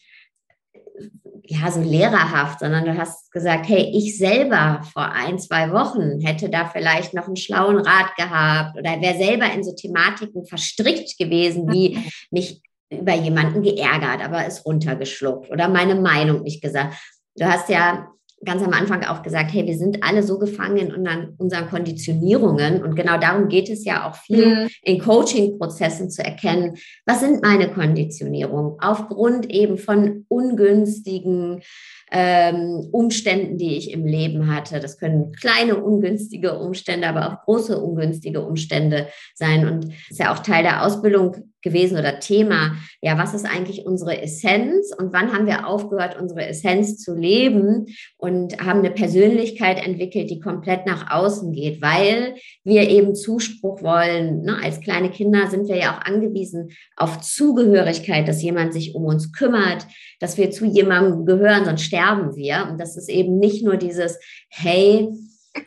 ja, 1.47 1.71
so 1.71 1.81
lehrerhaft, 1.81 2.61
sondern 2.61 2.85
du 2.85 2.97
hast 2.97 3.31
gesagt, 3.31 3.69
hey, 3.69 3.91
ich 3.95 4.17
selber 4.17 4.81
vor 4.93 5.13
ein, 5.13 5.39
zwei 5.39 5.71
Wochen 5.73 6.21
hätte 6.21 6.49
da 6.49 6.67
vielleicht 6.67 7.13
noch 7.13 7.27
einen 7.27 7.37
schlauen 7.37 7.79
Rat 7.79 8.17
gehabt 8.17 8.79
oder 8.79 9.01
wäre 9.01 9.19
selber 9.19 9.53
in 9.53 9.63
so 9.63 9.75
Thematiken 9.75 10.47
verstrickt 10.47 11.19
gewesen, 11.19 11.71
wie 11.71 11.99
mich 12.31 12.63
über 12.91 13.15
jemanden 13.15 13.63
geärgert, 13.63 14.25
aber 14.25 14.47
es 14.47 14.65
runtergeschluckt 14.65 15.51
oder 15.51 15.69
meine 15.69 15.97
Meinung 15.97 16.43
nicht 16.43 16.63
gesagt. 16.63 16.97
Du 17.37 17.45
hast 17.45 17.69
ja 17.69 18.09
ganz 18.45 18.63
am 18.63 18.73
Anfang 18.73 19.05
auch 19.05 19.23
gesagt, 19.23 19.53
hey, 19.53 19.67
wir 19.67 19.77
sind 19.77 20.03
alle 20.03 20.23
so 20.23 20.39
gefangen 20.39 20.77
in 20.77 20.95
unseren, 20.95 21.35
unseren 21.39 21.69
Konditionierungen. 21.69 22.83
Und 22.83 22.95
genau 22.95 23.19
darum 23.19 23.49
geht 23.49 23.69
es 23.69 23.85
ja 23.85 24.09
auch 24.09 24.17
viel 24.17 24.47
mhm. 24.47 24.69
in 24.83 24.99
Coaching-Prozessen 24.99 26.11
zu 26.11 26.25
erkennen, 26.25 26.77
was 27.07 27.21
sind 27.21 27.43
meine 27.43 27.71
Konditionierungen 27.71 28.77
aufgrund 28.81 29.51
eben 29.51 29.79
von 29.79 30.25
ungünstigen 30.29 31.63
ähm, 32.11 32.89
Umständen, 32.93 33.59
die 33.59 33.77
ich 33.77 33.91
im 33.91 34.07
Leben 34.07 34.55
hatte. 34.55 34.81
Das 34.81 34.99
können 34.99 35.33
kleine 35.33 35.83
ungünstige 35.83 36.59
Umstände, 36.59 37.09
aber 37.09 37.29
auch 37.29 37.45
große 37.45 37.79
ungünstige 37.79 38.43
Umstände 38.43 39.09
sein. 39.35 39.67
Und 39.67 39.85
das 39.85 40.11
ist 40.11 40.21
ja 40.21 40.33
auch 40.33 40.39
Teil 40.39 40.63
der 40.63 40.85
Ausbildung 40.85 41.54
gewesen 41.65 41.99
oder 41.99 42.21
Thema. 42.21 42.77
Ja, 43.01 43.19
was 43.19 43.35
ist 43.35 43.47
eigentlich 43.47 43.85
unsere 43.87 44.23
Essenz 44.23 44.95
und 44.97 45.13
wann 45.13 45.33
haben 45.33 45.47
wir 45.47 45.67
aufgehört, 45.67 46.17
unsere 46.21 46.47
Essenz 46.47 46.99
zu 46.99 47.15
leben 47.15 47.87
und 48.19 48.65
haben 48.65 48.81
eine 48.81 48.91
Persönlichkeit 48.91 49.85
entwickelt, 49.85 50.31
die 50.31 50.39
komplett 50.39 50.87
nach 50.87 51.11
außen 51.11 51.53
geht, 51.53 51.83
weil 51.83 52.37
wir 52.63 52.89
eben 52.89 53.17
Zuspruch 53.17 53.83
wollen. 53.83 54.43
Ne? 54.43 54.59
Als 54.63 54.81
kleine 54.81 55.11
Kinder 55.11 55.49
sind 55.49 55.67
wir 55.67 55.77
ja 55.77 55.97
auch 55.97 56.03
angewiesen 56.07 56.69
auf 56.97 57.21
Zugehörigkeit, 57.21 58.29
dass 58.29 58.43
jemand 58.43 58.73
sich 58.73 58.95
um 58.95 59.05
uns 59.05 59.33
kümmert, 59.33 59.87
dass 60.21 60.39
wir 60.39 60.51
zu 60.51 60.67
jemandem 60.67 61.25
gehören, 61.25 61.65
sonst 61.65 61.83
sterben 61.83 62.37
wir. 62.37 62.69
Und 62.71 62.79
das 62.79 62.97
ist 62.97 63.09
eben 63.09 63.39
nicht 63.39 63.65
nur 63.65 63.79
dieses, 63.79 64.19
hey, 64.49 65.09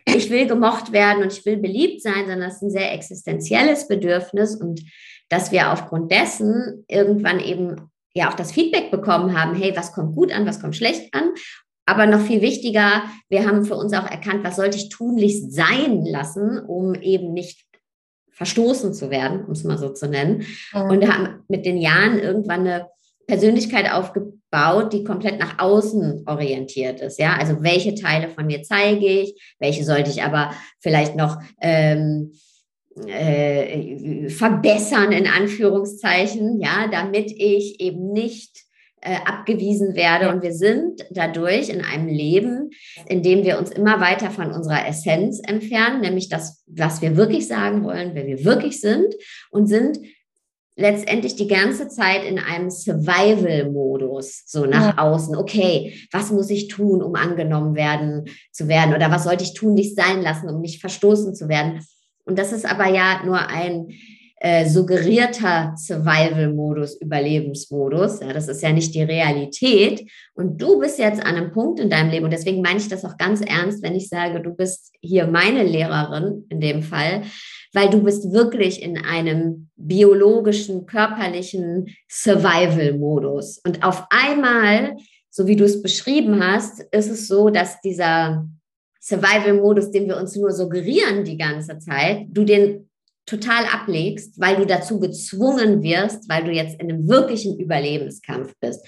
ich 0.05 0.29
will 0.29 0.47
gemocht 0.47 0.91
werden 0.91 1.23
und 1.23 1.33
ich 1.33 1.45
will 1.45 1.57
beliebt 1.57 2.01
sein, 2.01 2.25
sondern 2.27 2.41
das 2.41 2.55
ist 2.55 2.63
ein 2.63 2.71
sehr 2.71 2.93
existenzielles 2.93 3.87
Bedürfnis 3.87 4.55
und 4.55 4.81
dass 5.29 5.51
wir 5.51 5.71
aufgrund 5.71 6.11
dessen 6.11 6.85
irgendwann 6.87 7.39
eben 7.39 7.91
ja 8.13 8.29
auch 8.29 8.35
das 8.35 8.51
Feedback 8.51 8.91
bekommen 8.91 9.39
haben, 9.39 9.55
hey, 9.55 9.73
was 9.75 9.93
kommt 9.93 10.15
gut 10.15 10.31
an, 10.31 10.45
was 10.45 10.61
kommt 10.61 10.75
schlecht 10.75 11.13
an. 11.13 11.31
Aber 11.85 12.05
noch 12.05 12.19
viel 12.19 12.41
wichtiger, 12.41 13.03
wir 13.29 13.47
haben 13.47 13.63
für 13.63 13.75
uns 13.75 13.93
auch 13.93 14.09
erkannt, 14.09 14.43
was 14.43 14.57
sollte 14.57 14.77
ich 14.77 14.89
tunlichst 14.89 15.53
sein 15.53 16.05
lassen, 16.05 16.59
um 16.59 16.95
eben 16.95 17.33
nicht 17.33 17.65
verstoßen 18.31 18.93
zu 18.93 19.09
werden, 19.09 19.45
um 19.45 19.51
es 19.51 19.63
mal 19.63 19.77
so 19.77 19.89
zu 19.89 20.07
nennen. 20.07 20.45
Mhm. 20.73 20.81
Und 20.81 21.13
haben 21.13 21.43
mit 21.47 21.65
den 21.65 21.77
Jahren 21.77 22.19
irgendwann 22.19 22.61
eine 22.61 22.87
Persönlichkeit 23.25 23.91
aufgebaut, 23.91 24.36
die 24.93 25.03
komplett 25.03 25.39
nach 25.39 25.59
außen 25.59 26.23
orientiert 26.25 27.01
ist. 27.01 27.19
Ja, 27.19 27.35
also 27.37 27.61
welche 27.61 27.95
Teile 27.95 28.29
von 28.29 28.45
mir 28.45 28.63
zeige 28.63 29.05
ich, 29.05 29.55
welche 29.59 29.83
sollte 29.83 30.09
ich 30.09 30.23
aber 30.23 30.51
vielleicht 30.79 31.15
noch 31.15 31.37
ähm, 31.61 32.31
äh, 33.05 34.29
verbessern, 34.29 35.11
in 35.11 35.27
Anführungszeichen, 35.27 36.59
ja, 36.59 36.87
damit 36.91 37.31
ich 37.31 37.79
eben 37.79 38.11
nicht 38.11 38.67
äh, 39.01 39.17
abgewiesen 39.25 39.95
werde. 39.95 40.29
Und 40.29 40.41
wir 40.41 40.53
sind 40.53 41.05
dadurch 41.11 41.69
in 41.69 41.83
einem 41.83 42.07
Leben, 42.07 42.71
in 43.07 43.21
dem 43.21 43.43
wir 43.43 43.59
uns 43.59 43.69
immer 43.69 44.01
weiter 44.01 44.31
von 44.31 44.51
unserer 44.51 44.87
Essenz 44.87 45.39
entfernen, 45.45 46.01
nämlich 46.01 46.29
das, 46.29 46.63
was 46.65 47.01
wir 47.01 47.15
wirklich 47.15 47.47
sagen 47.47 47.83
wollen, 47.83 48.11
wer 48.13 48.25
wir 48.25 48.43
wirklich 48.43 48.81
sind 48.81 49.13
und 49.51 49.67
sind 49.67 49.99
letztendlich 50.77 51.35
die 51.35 51.47
ganze 51.47 51.89
Zeit 51.89 52.23
in 52.23 52.37
einem 52.39 52.69
Survival-Modus, 52.69 54.43
so 54.45 54.65
nach 54.65 54.95
ja. 54.95 55.03
außen. 55.03 55.35
Okay, 55.35 56.07
was 56.11 56.31
muss 56.31 56.49
ich 56.51 56.67
tun, 56.67 57.01
um 57.01 57.15
angenommen 57.15 57.75
werden 57.75 58.25
zu 58.51 58.67
werden? 58.67 58.93
Oder 58.93 59.11
was 59.11 59.23
sollte 59.23 59.43
ich 59.43 59.55
tun, 59.55 59.73
nicht 59.73 59.95
sein 59.95 60.21
lassen, 60.21 60.47
um 60.49 60.61
nicht 60.61 60.79
verstoßen 60.79 61.33
zu 61.33 61.49
werden? 61.49 61.83
Und 62.25 62.37
das 62.37 62.53
ist 62.53 62.69
aber 62.69 62.87
ja 62.89 63.21
nur 63.25 63.39
ein 63.47 63.87
äh, 64.39 64.69
suggerierter 64.69 65.73
Survival-Modus, 65.75 67.01
Überlebensmodus. 67.01 68.19
Ja, 68.19 68.31
das 68.33 68.47
ist 68.47 68.61
ja 68.61 68.71
nicht 68.71 68.93
die 68.93 69.01
Realität. 69.01 70.07
Und 70.35 70.61
du 70.61 70.79
bist 70.79 70.99
jetzt 70.99 71.21
an 71.21 71.35
einem 71.35 71.51
Punkt 71.51 71.79
in 71.79 71.89
deinem 71.89 72.11
Leben, 72.11 72.25
und 72.25 72.31
deswegen 72.31 72.61
meine 72.61 72.77
ich 72.77 72.87
das 72.87 73.03
auch 73.03 73.17
ganz 73.17 73.41
ernst, 73.41 73.81
wenn 73.81 73.95
ich 73.95 74.09
sage, 74.09 74.41
du 74.41 74.51
bist 74.51 74.93
hier 75.01 75.25
meine 75.25 75.63
Lehrerin 75.63 76.45
in 76.49 76.61
dem 76.61 76.83
Fall, 76.83 77.23
weil 77.77 77.91
du 77.91 78.01
bist 78.01 78.33
wirklich 78.33 78.81
in 78.81 78.97
einem 78.97 79.69
biologischen, 79.75 80.87
körperlichen 80.87 81.95
Survival-Modus. 82.09 83.59
Und 83.63 83.83
auf 83.83 84.07
einmal, 84.09 84.97
so 85.29 85.45
wie 85.45 85.55
du 85.55 85.63
es 85.63 85.83
beschrieben 85.83 86.43
hast, 86.43 86.81
ist 86.91 87.11
es 87.11 87.27
so, 87.27 87.51
dass 87.51 87.79
dieser 87.81 88.47
Survival-Modus, 88.99 89.91
den 89.91 90.07
wir 90.07 90.17
uns 90.17 90.35
nur 90.35 90.53
suggerieren 90.53 91.23
die 91.23 91.37
ganze 91.37 91.77
Zeit, 91.77 92.25
du 92.29 92.45
den 92.45 92.89
total 93.27 93.65
ablegst, 93.65 94.39
weil 94.39 94.55
du 94.55 94.65
dazu 94.65 94.99
gezwungen 94.99 95.83
wirst, 95.83 96.27
weil 96.29 96.45
du 96.45 96.51
jetzt 96.51 96.81
in 96.81 96.91
einem 96.91 97.07
wirklichen 97.07 97.59
Überlebenskampf 97.59 98.55
bist. 98.59 98.83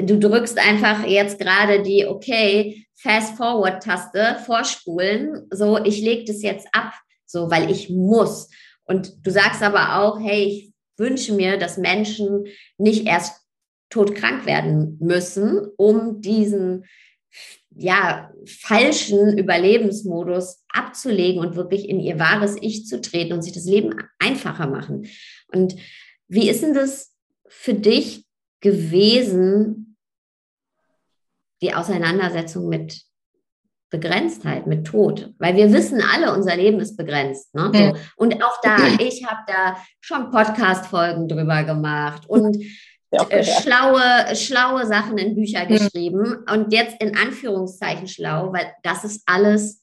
Du 0.00 0.16
drückst 0.20 0.60
einfach 0.60 1.04
jetzt 1.08 1.40
gerade 1.40 1.82
die, 1.82 2.06
okay, 2.06 2.86
Fast-Forward-Taste, 2.98 4.36
vorspulen, 4.46 5.48
so, 5.50 5.82
ich 5.82 6.00
lege 6.00 6.24
das 6.24 6.40
jetzt 6.42 6.68
ab, 6.70 6.92
so, 7.32 7.50
weil 7.50 7.70
ich 7.70 7.90
muss. 7.90 8.48
Und 8.84 9.26
du 9.26 9.30
sagst 9.30 9.62
aber 9.62 10.00
auch, 10.00 10.20
hey, 10.20 10.44
ich 10.44 10.72
wünsche 10.96 11.32
mir, 11.32 11.58
dass 11.58 11.78
Menschen 11.78 12.46
nicht 12.78 13.06
erst 13.06 13.40
todkrank 13.90 14.46
werden 14.46 14.98
müssen, 15.00 15.66
um 15.76 16.20
diesen 16.20 16.84
ja, 17.74 18.30
falschen 18.46 19.38
Überlebensmodus 19.38 20.62
abzulegen 20.68 21.40
und 21.40 21.56
wirklich 21.56 21.88
in 21.88 22.00
ihr 22.00 22.18
wahres 22.18 22.56
Ich 22.60 22.86
zu 22.86 23.00
treten 23.00 23.32
und 23.32 23.42
sich 23.42 23.52
das 23.52 23.64
Leben 23.64 23.94
einfacher 24.18 24.66
machen. 24.66 25.08
Und 25.48 25.76
wie 26.28 26.50
ist 26.50 26.62
denn 26.62 26.74
das 26.74 27.14
für 27.48 27.74
dich 27.74 28.26
gewesen, 28.60 29.96
die 31.62 31.74
Auseinandersetzung 31.74 32.68
mit 32.68 33.02
Begrenztheit, 33.92 34.66
mit 34.66 34.86
Tod? 34.86 35.32
Weil 35.38 35.54
wir 35.54 35.72
wissen 35.72 36.02
alle, 36.02 36.34
unser 36.34 36.56
Leben 36.56 36.80
ist 36.80 36.96
begrenzt. 36.96 37.54
Ne? 37.54 37.70
So. 37.72 38.00
Und 38.16 38.42
auch 38.42 38.60
da, 38.62 38.76
ich 38.98 39.24
habe 39.24 39.42
da 39.46 39.76
schon 40.00 40.30
Podcast-Folgen 40.30 41.28
drüber 41.28 41.62
gemacht 41.62 42.24
und 42.26 42.56
äh, 43.10 43.44
schlaue, 43.44 44.34
schlaue 44.34 44.86
Sachen 44.86 45.18
in 45.18 45.36
Bücher 45.36 45.64
mhm. 45.64 45.68
geschrieben 45.68 46.44
und 46.50 46.72
jetzt 46.72 47.00
in 47.00 47.16
Anführungszeichen 47.16 48.08
schlau, 48.08 48.52
weil 48.52 48.72
das 48.82 49.04
ist 49.04 49.22
alles 49.26 49.82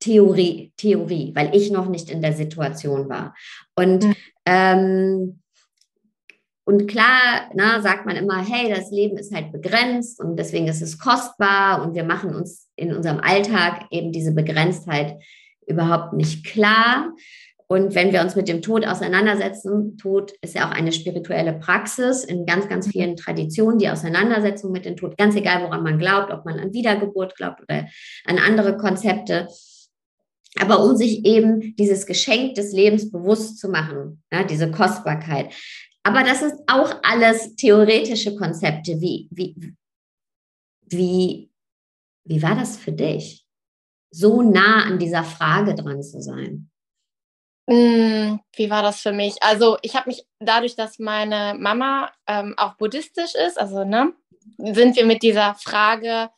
Theorie, 0.00 0.72
Theorie, 0.76 1.32
weil 1.36 1.54
ich 1.54 1.70
noch 1.70 1.86
nicht 1.86 2.10
in 2.10 2.22
der 2.22 2.32
Situation 2.32 3.08
war. 3.08 3.34
Und, 3.76 4.04
mhm. 4.04 4.16
ähm, 4.46 5.40
und 6.70 6.86
klar, 6.86 7.50
na, 7.52 7.82
sagt 7.82 8.06
man 8.06 8.14
immer, 8.14 8.46
hey, 8.46 8.72
das 8.72 8.92
Leben 8.92 9.16
ist 9.16 9.34
halt 9.34 9.50
begrenzt 9.50 10.20
und 10.20 10.36
deswegen 10.36 10.68
ist 10.68 10.80
es 10.80 11.00
kostbar 11.00 11.82
und 11.82 11.96
wir 11.96 12.04
machen 12.04 12.32
uns 12.32 12.68
in 12.76 12.94
unserem 12.94 13.18
Alltag 13.18 13.86
eben 13.90 14.12
diese 14.12 14.32
Begrenztheit 14.32 15.16
überhaupt 15.66 16.12
nicht 16.12 16.46
klar. 16.46 17.12
Und 17.66 17.96
wenn 17.96 18.12
wir 18.12 18.20
uns 18.20 18.36
mit 18.36 18.46
dem 18.46 18.62
Tod 18.62 18.86
auseinandersetzen, 18.86 19.98
Tod 19.98 20.32
ist 20.42 20.54
ja 20.54 20.68
auch 20.68 20.72
eine 20.72 20.92
spirituelle 20.92 21.54
Praxis 21.54 22.22
in 22.22 22.46
ganz, 22.46 22.68
ganz 22.68 22.86
mhm. 22.86 22.90
vielen 22.92 23.16
Traditionen, 23.16 23.80
die 23.80 23.88
Auseinandersetzung 23.88 24.70
mit 24.70 24.84
dem 24.84 24.96
Tod, 24.96 25.18
ganz 25.18 25.34
egal, 25.34 25.64
woran 25.64 25.82
man 25.82 25.98
glaubt, 25.98 26.32
ob 26.32 26.44
man 26.44 26.60
an 26.60 26.72
Wiedergeburt 26.72 27.34
glaubt 27.34 27.62
oder 27.62 27.88
an 28.26 28.38
andere 28.38 28.76
Konzepte. 28.76 29.48
Aber 30.60 30.84
um 30.84 30.94
sich 30.94 31.24
eben 31.24 31.74
dieses 31.74 32.06
Geschenk 32.06 32.54
des 32.54 32.72
Lebens 32.72 33.10
bewusst 33.10 33.58
zu 33.58 33.68
machen, 33.68 34.22
ja, 34.32 34.44
diese 34.44 34.70
Kostbarkeit. 34.70 35.52
Aber 36.02 36.22
das 36.22 36.42
ist 36.42 36.56
auch 36.66 36.94
alles 37.02 37.54
theoretische 37.56 38.34
Konzepte. 38.36 39.00
Wie, 39.00 39.28
wie, 39.30 39.74
wie, 40.86 41.50
wie 42.24 42.42
war 42.42 42.54
das 42.54 42.76
für 42.76 42.92
dich, 42.92 43.44
so 44.10 44.42
nah 44.42 44.84
an 44.84 44.98
dieser 44.98 45.24
Frage 45.24 45.74
dran 45.74 46.02
zu 46.02 46.20
sein? 46.20 46.70
Hm, 47.68 48.40
wie 48.56 48.70
war 48.70 48.82
das 48.82 49.00
für 49.00 49.12
mich? 49.12 49.40
Also 49.42 49.78
ich 49.82 49.94
habe 49.94 50.10
mich 50.10 50.26
dadurch, 50.40 50.74
dass 50.74 50.98
meine 50.98 51.54
Mama 51.56 52.10
ähm, 52.26 52.54
auch 52.56 52.74
buddhistisch 52.74 53.34
ist, 53.34 53.60
also 53.60 53.84
ne, 53.84 54.12
sind 54.58 54.96
wir 54.96 55.06
mit 55.06 55.22
dieser 55.22 55.54
Frage 55.54 56.30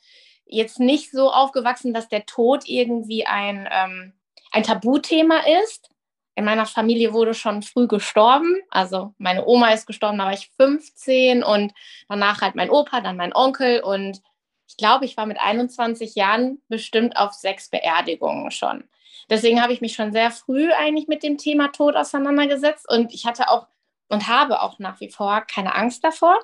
jetzt 0.45 0.79
nicht 0.79 1.11
so 1.11 1.31
aufgewachsen, 1.31 1.95
dass 1.95 2.09
der 2.09 2.27
Tod 2.27 2.65
irgendwie 2.67 3.25
ein, 3.25 3.67
ähm, 3.71 4.13
ein 4.51 4.63
Tabuthema 4.63 5.41
ist. 5.63 5.89
In 6.35 6.45
meiner 6.45 6.67
Familie 6.67 7.13
wurde 7.13 7.35
schon 7.35 7.63
früh 7.63 7.87
gestorben. 7.87 8.57
Also 8.71 9.15
meine 9.19 9.45
Oma 9.47 9.71
ist 9.71 9.87
gestorben, 9.87 10.19
da 10.19 10.25
war 10.25 10.33
ich 10.33 10.51
15 10.57 11.43
und 11.43 11.73
danach 12.09 12.41
halt 12.41 12.55
mein 12.55 12.71
Opa, 12.71 13.01
dann 13.01 13.17
mein 13.17 13.35
Onkel 13.35 13.81
und 13.81 14.23
ich 14.67 14.77
glaube, 14.79 15.05
ich 15.05 15.19
war 15.19 15.27
mit 15.27 15.39
21 15.39 16.15
Jahren 16.15 16.63
bestimmt 16.69 17.17
auf 17.19 17.35
sechs 17.35 17.69
Beerdigungen 17.69 18.51
schon. 18.51 18.85
Deswegen 19.29 19.63
habe 19.63 19.75
ich 19.75 19.83
mich 19.83 19.95
schon 19.95 20.13
sehr 20.13 20.31
früh 20.31 20.73
eigentlich 20.73 21.09
mit 21.09 21.23
dem 21.23 21.37
Thema 21.37 21.69
Tod 21.69 21.95
auseinandergesetzt 21.95 22.89
und 22.91 23.13
ich 23.13 23.27
hatte 23.27 23.51
auch 23.51 23.67
und 24.09 24.29
habe 24.29 24.63
auch 24.63 24.79
nach 24.79 25.01
wie 25.01 25.11
vor 25.11 25.43
keine 25.43 25.75
Angst 25.75 26.05
davor. 26.05 26.39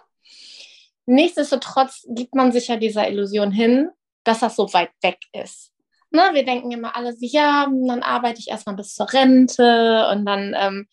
Nichtsdestotrotz 1.06 2.06
gibt 2.08 2.34
man 2.34 2.52
sich 2.52 2.68
ja 2.68 2.76
dieser 2.76 3.08
Illusion 3.08 3.50
hin, 3.50 3.90
dass 4.24 4.40
das 4.40 4.56
so 4.56 4.72
weit 4.74 4.90
weg 5.00 5.18
ist. 5.32 5.72
Ne, 6.10 6.30
wir 6.32 6.44
denken 6.44 6.70
immer 6.70 6.96
alle, 6.96 7.14
ja, 7.20 7.66
dann 7.86 8.02
arbeite 8.02 8.40
ich 8.40 8.48
erstmal 8.48 8.76
bis 8.76 8.94
zur 8.94 9.12
Rente 9.12 10.08
und 10.10 10.24
dann 10.24 10.54
ähm, 10.56 10.88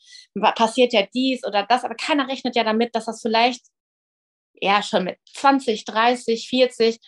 passiert 0.55 0.91
ja 0.91 1.03
dies 1.13 1.45
oder 1.45 1.63
das, 1.63 1.85
aber 1.85 1.95
keiner 1.95 2.27
rechnet 2.27 2.55
ja 2.55 2.65
damit, 2.65 2.93
dass 2.95 3.05
das 3.05 3.21
vielleicht 3.21 3.65
ja 4.55 4.83
schon 4.83 5.05
mit 5.05 5.17
20, 5.33 5.85
30, 5.85 6.49
40 6.49 6.99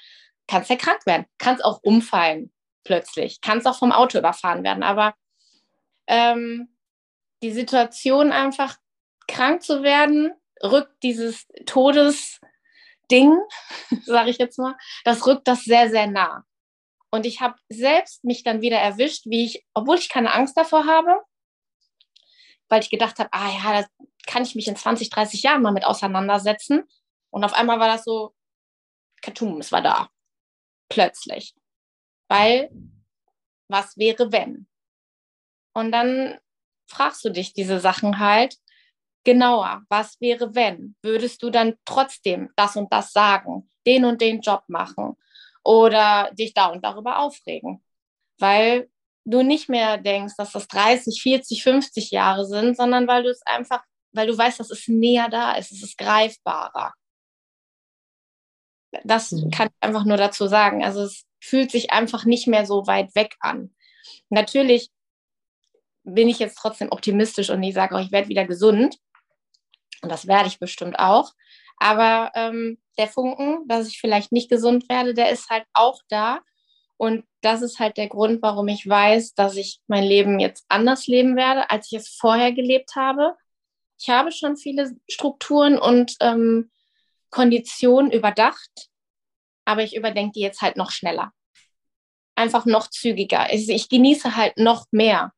kannst 0.48 0.70
ja 0.70 0.78
krank 0.78 1.06
werden, 1.06 1.26
kannst 1.38 1.64
auch 1.66 1.80
umfallen 1.84 2.52
plötzlich, 2.86 3.42
kannst 3.42 3.68
auch 3.68 3.78
vom 3.78 3.92
Auto 3.92 4.18
überfahren 4.18 4.64
werden, 4.64 4.84
aber 4.84 5.14
ähm, 6.08 6.70
die 7.44 7.52
Situation 7.52 8.32
einfach 8.32 8.78
krank 9.28 9.62
zu 9.62 9.84
werden, 9.84 10.32
rückt 10.64 11.04
dieses 11.04 11.46
Todesding, 11.66 12.40
sage 14.06 14.30
ich 14.30 14.38
jetzt 14.38 14.58
mal, 14.58 14.76
das 15.04 15.26
rückt 15.28 15.48
das 15.48 15.64
sehr, 15.64 15.90
sehr 15.90 16.08
nah. 16.08 16.46
Und 17.10 17.26
ich 17.26 17.42
habe 17.42 17.56
selbst 17.70 18.24
mich 18.24 18.44
dann 18.44 18.62
wieder 18.62 18.78
erwischt, 18.78 19.26
wie 19.26 19.46
ich, 19.46 19.66
obwohl 19.74 19.98
ich 19.98 20.10
keine 20.10 20.34
Angst 20.34 20.58
davor 20.58 20.86
habe, 20.86 21.22
weil 22.70 22.82
ich 22.82 22.90
gedacht 22.90 23.18
habe, 23.20 23.30
ah 23.32 23.50
ja, 23.50 23.82
da 23.82 23.88
kann 24.26 24.44
ich 24.44 24.56
mich 24.56 24.68
in 24.68 24.76
20, 24.76 25.10
30 25.10 25.42
Jahren 25.44 25.62
mal 25.62 25.72
mit 25.72 25.86
auseinandersetzen. 25.86 26.84
Und 27.30 27.44
auf 27.44 27.54
einmal 27.54 27.80
war 27.80 27.88
das 27.88 28.04
so, 28.04 28.36
Katum, 29.22 29.60
es 29.60 29.72
war 29.72 29.82
da. 29.82 30.10
Plötzlich. 30.90 31.56
Weil, 32.28 32.70
was 33.70 33.98
wäre, 33.98 34.32
wenn? 34.32 34.68
Und 35.74 35.92
dann 35.92 36.40
fragst 36.88 37.24
du 37.24 37.30
dich 37.30 37.54
diese 37.54 37.80
Sachen 37.80 38.20
halt 38.20 38.58
genauer. 39.24 39.84
Was 39.90 40.20
wäre, 40.22 40.56
wenn? 40.56 40.96
Würdest 41.02 41.44
du 41.44 41.50
dann 41.50 41.76
trotzdem 41.86 42.50
das 42.56 42.76
und 42.76 42.92
das 42.92 43.12
sagen, 43.12 43.70
den 43.86 44.06
und 44.06 44.22
den 44.22 44.42
Job 44.42 44.64
machen? 44.68 45.18
Oder 45.68 46.32
dich 46.32 46.54
da 46.54 46.68
und 46.68 46.82
darüber 46.86 47.20
aufregen, 47.20 47.84
weil 48.40 48.90
du 49.26 49.42
nicht 49.44 49.68
mehr 49.68 49.98
denkst, 49.98 50.36
dass 50.38 50.54
das 50.54 50.70
30, 50.70 51.22
40, 51.22 51.62
50 51.62 52.12
Jahre 52.12 52.46
sind, 52.46 52.78
sondern 52.78 53.06
weil 53.06 53.24
du 53.24 53.30
es 53.30 53.42
einfach, 53.46 53.84
weil 54.14 54.28
du 54.28 54.38
weißt, 54.38 54.62
dass 54.62 54.72
es 54.72 54.88
näher 54.88 55.28
da 55.28 55.56
ist, 55.56 55.74
es 55.74 55.84
ist 55.84 55.98
greifbarer. 55.98 56.94
Das 59.04 59.34
mhm. 59.34 59.52
kann 59.52 59.68
ich 59.68 59.76
einfach 59.82 60.06
nur 60.06 60.16
dazu 60.16 60.48
sagen. 60.48 60.86
Also 60.86 61.02
es 61.02 61.26
fühlt 61.42 61.70
sich 61.70 61.92
einfach 61.92 62.24
nicht 62.24 62.48
mehr 62.48 62.66
so 62.66 62.88
weit 62.88 63.14
weg 63.14 63.36
an. 63.42 63.76
Natürlich 64.30 64.90
bin 66.06 66.30
ich 66.30 66.40
jetzt 66.40 66.58
trotzdem 66.58 66.94
optimistisch 66.94 67.50
und 67.50 67.62
ich 67.62 67.74
sage 67.74 67.94
auch, 67.94 68.00
ich 68.00 68.14
werde 68.14 68.30
wieder 68.30 68.46
gesund. 68.46 68.96
Und 70.02 70.10
das 70.10 70.28
werde 70.28 70.48
ich 70.48 70.60
bestimmt 70.60 70.98
auch. 70.98 71.34
Aber 71.78 72.32
ähm, 72.36 72.80
der 72.98 73.08
Funken, 73.08 73.68
dass 73.68 73.88
ich 73.88 74.00
vielleicht 74.00 74.32
nicht 74.32 74.50
gesund 74.50 74.90
werde, 74.90 75.14
der 75.14 75.30
ist 75.32 75.50
halt 75.50 75.66
auch 75.74 76.02
da. 76.10 76.42
Und 76.98 77.26
das 77.42 77.62
ist 77.62 77.80
halt 77.80 77.98
der 77.98 78.08
Grund, 78.08 78.42
warum 78.42 78.68
ich 78.68 78.88
weiß, 78.88 79.36
dass 79.36 79.56
ich 79.56 79.80
mein 79.88 80.04
Leben 80.04 80.40
jetzt 80.40 80.66
anders 80.68 81.06
leben 81.06 81.36
werde, 81.36 81.70
als 81.70 81.92
ich 81.92 82.00
es 82.00 82.10
vorher 82.10 82.52
gelebt 82.52 82.96
habe. 82.96 83.36
Ich 84.00 84.10
habe 84.10 84.32
schon 84.32 84.58
viele 84.58 84.96
Strukturen 85.08 85.78
und 85.78 86.16
ähm, 86.22 86.72
Konditionen 87.30 88.12
überdacht, 88.12 88.90
aber 89.66 89.84
ich 89.84 89.96
überdenke 89.96 90.34
die 90.34 90.42
jetzt 90.42 90.62
halt 90.62 90.78
noch 90.78 90.92
schneller. 90.92 91.32
Einfach 92.36 92.66
noch 92.66 92.88
zügiger. 92.88 93.54
Ich, 93.54 93.70
ich 93.70 93.90
genieße 93.90 94.36
halt 94.36 94.58
noch 94.58 94.86
mehr. 94.92 95.34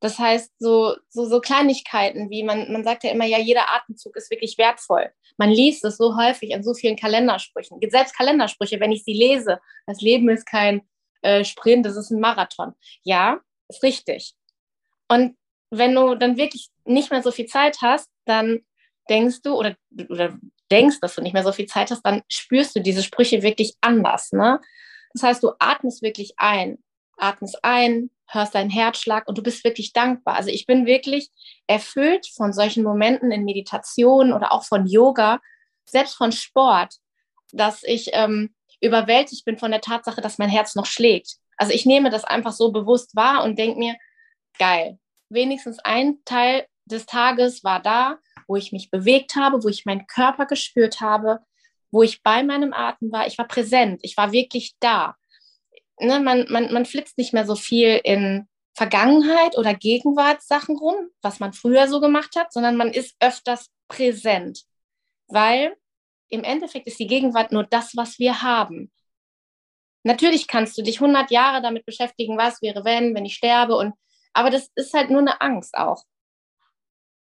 Das 0.00 0.18
heißt, 0.18 0.52
so, 0.58 0.96
so, 1.08 1.24
so 1.24 1.40
Kleinigkeiten 1.40 2.28
wie 2.30 2.42
man, 2.42 2.70
man 2.72 2.84
sagt 2.84 3.04
ja 3.04 3.10
immer, 3.10 3.24
ja, 3.24 3.38
jeder 3.38 3.72
Atemzug 3.74 4.16
ist 4.16 4.30
wirklich 4.30 4.58
wertvoll. 4.58 5.10
Man 5.36 5.50
liest 5.50 5.84
es 5.84 5.96
so 5.96 6.16
häufig 6.16 6.50
in 6.50 6.62
so 6.62 6.74
vielen 6.74 6.96
Kalendersprüchen. 6.96 7.78
Selbst 7.88 8.16
Kalendersprüche, 8.16 8.80
wenn 8.80 8.92
ich 8.92 9.04
sie 9.04 9.14
lese, 9.14 9.60
das 9.86 10.00
Leben 10.00 10.28
ist 10.28 10.46
kein 10.46 10.82
äh, 11.22 11.44
Sprint, 11.44 11.86
das 11.86 11.96
ist 11.96 12.10
ein 12.10 12.20
Marathon. 12.20 12.74
Ja, 13.02 13.40
ist 13.68 13.82
richtig. 13.82 14.34
Und 15.08 15.36
wenn 15.70 15.94
du 15.94 16.14
dann 16.14 16.36
wirklich 16.36 16.68
nicht 16.84 17.10
mehr 17.10 17.22
so 17.22 17.30
viel 17.30 17.46
Zeit 17.46 17.78
hast, 17.80 18.08
dann 18.26 18.60
denkst 19.08 19.42
du 19.42 19.54
oder, 19.54 19.76
oder 20.08 20.38
denkst, 20.70 21.00
dass 21.00 21.14
du 21.14 21.22
nicht 21.22 21.32
mehr 21.32 21.42
so 21.42 21.52
viel 21.52 21.66
Zeit 21.66 21.90
hast, 21.90 22.02
dann 22.02 22.22
spürst 22.28 22.76
du 22.76 22.80
diese 22.80 23.02
Sprüche 23.02 23.42
wirklich 23.42 23.74
anders. 23.80 24.32
Ne? 24.32 24.60
Das 25.12 25.22
heißt, 25.22 25.42
du 25.42 25.52
atmest 25.58 26.02
wirklich 26.02 26.34
ein, 26.36 26.78
atmest 27.16 27.58
ein, 27.62 28.10
hörst 28.28 28.54
deinen 28.54 28.70
Herzschlag 28.70 29.28
und 29.28 29.38
du 29.38 29.42
bist 29.42 29.64
wirklich 29.64 29.92
dankbar. 29.92 30.36
Also 30.36 30.50
ich 30.50 30.66
bin 30.66 30.86
wirklich 30.86 31.30
erfüllt 31.66 32.26
von 32.34 32.52
solchen 32.52 32.82
Momenten 32.82 33.30
in 33.30 33.44
Meditation 33.44 34.32
oder 34.32 34.52
auch 34.52 34.64
von 34.64 34.86
Yoga, 34.86 35.40
selbst 35.84 36.16
von 36.16 36.32
Sport, 36.32 36.94
dass 37.52 37.82
ich 37.82 38.10
ähm, 38.12 38.54
überwältigt 38.80 39.44
bin 39.44 39.58
von 39.58 39.70
der 39.70 39.80
Tatsache, 39.80 40.20
dass 40.20 40.38
mein 40.38 40.48
Herz 40.48 40.74
noch 40.74 40.86
schlägt. 40.86 41.36
Also 41.56 41.72
ich 41.72 41.86
nehme 41.86 42.10
das 42.10 42.24
einfach 42.24 42.52
so 42.52 42.72
bewusst 42.72 43.14
wahr 43.14 43.44
und 43.44 43.58
denke 43.58 43.78
mir, 43.78 43.94
geil, 44.58 44.98
wenigstens 45.28 45.78
ein 45.80 46.18
Teil 46.24 46.66
des 46.86 47.06
Tages 47.06 47.64
war 47.64 47.80
da, 47.80 48.18
wo 48.46 48.56
ich 48.56 48.72
mich 48.72 48.90
bewegt 48.90 49.36
habe, 49.36 49.62
wo 49.62 49.68
ich 49.68 49.86
meinen 49.86 50.06
Körper 50.06 50.46
gespürt 50.46 51.00
habe, 51.00 51.40
wo 51.90 52.02
ich 52.02 52.22
bei 52.22 52.42
meinem 52.42 52.72
Atem 52.72 53.12
war. 53.12 53.26
Ich 53.26 53.38
war 53.38 53.46
präsent, 53.46 54.00
ich 54.02 54.16
war 54.16 54.32
wirklich 54.32 54.74
da 54.80 55.16
ne, 56.00 56.20
man, 56.20 56.46
man, 56.50 56.72
man 56.72 56.86
flitzt 56.86 57.18
nicht 57.18 57.32
mehr 57.32 57.46
so 57.46 57.56
viel 57.56 58.00
in 58.04 58.48
Vergangenheit 58.76 59.56
oder 59.56 59.74
Gegenwartssachen 59.74 60.76
rum, 60.76 61.10
was 61.22 61.40
man 61.40 61.52
früher 61.52 61.86
so 61.88 62.00
gemacht 62.00 62.34
hat, 62.36 62.52
sondern 62.52 62.76
man 62.76 62.92
ist 62.92 63.14
öfters 63.20 63.70
präsent, 63.88 64.64
weil 65.28 65.76
im 66.28 66.42
Endeffekt 66.42 66.86
ist 66.86 66.98
die 66.98 67.06
Gegenwart 67.06 67.52
nur 67.52 67.64
das, 67.64 67.96
was 67.96 68.18
wir 68.18 68.42
haben. 68.42 68.90
Natürlich 70.02 70.48
kannst 70.48 70.76
du 70.76 70.82
dich 70.82 71.00
100 71.00 71.30
Jahre 71.30 71.62
damit 71.62 71.86
beschäftigen, 71.86 72.36
was 72.36 72.60
wäre, 72.60 72.84
wenn, 72.84 73.14
wenn 73.14 73.24
ich 73.24 73.34
sterbe 73.34 73.76
und 73.76 73.94
aber 74.36 74.50
das 74.50 74.68
ist 74.74 74.92
halt 74.92 75.10
nur 75.10 75.20
eine 75.20 75.40
Angst 75.40 75.76
auch. 75.76 76.02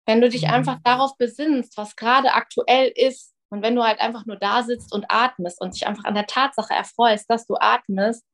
Wenn 0.06 0.20
du 0.20 0.28
dich 0.28 0.42
mhm. 0.42 0.50
einfach 0.50 0.78
darauf 0.82 1.16
besinnst, 1.18 1.76
was 1.76 1.96
gerade 1.96 2.32
aktuell 2.32 2.90
ist 2.94 3.34
und 3.50 3.62
wenn 3.62 3.76
du 3.76 3.84
halt 3.84 4.00
einfach 4.00 4.26
nur 4.26 4.36
da 4.36 4.62
sitzt 4.62 4.92
und 4.92 5.04
atmest 5.08 5.60
und 5.60 5.74
dich 5.74 5.86
einfach 5.86 6.04
an 6.04 6.14
der 6.14 6.26
Tatsache 6.26 6.72
erfreust, 6.72 7.28
dass 7.30 7.46
du 7.46 7.56
atmest, 7.56 8.24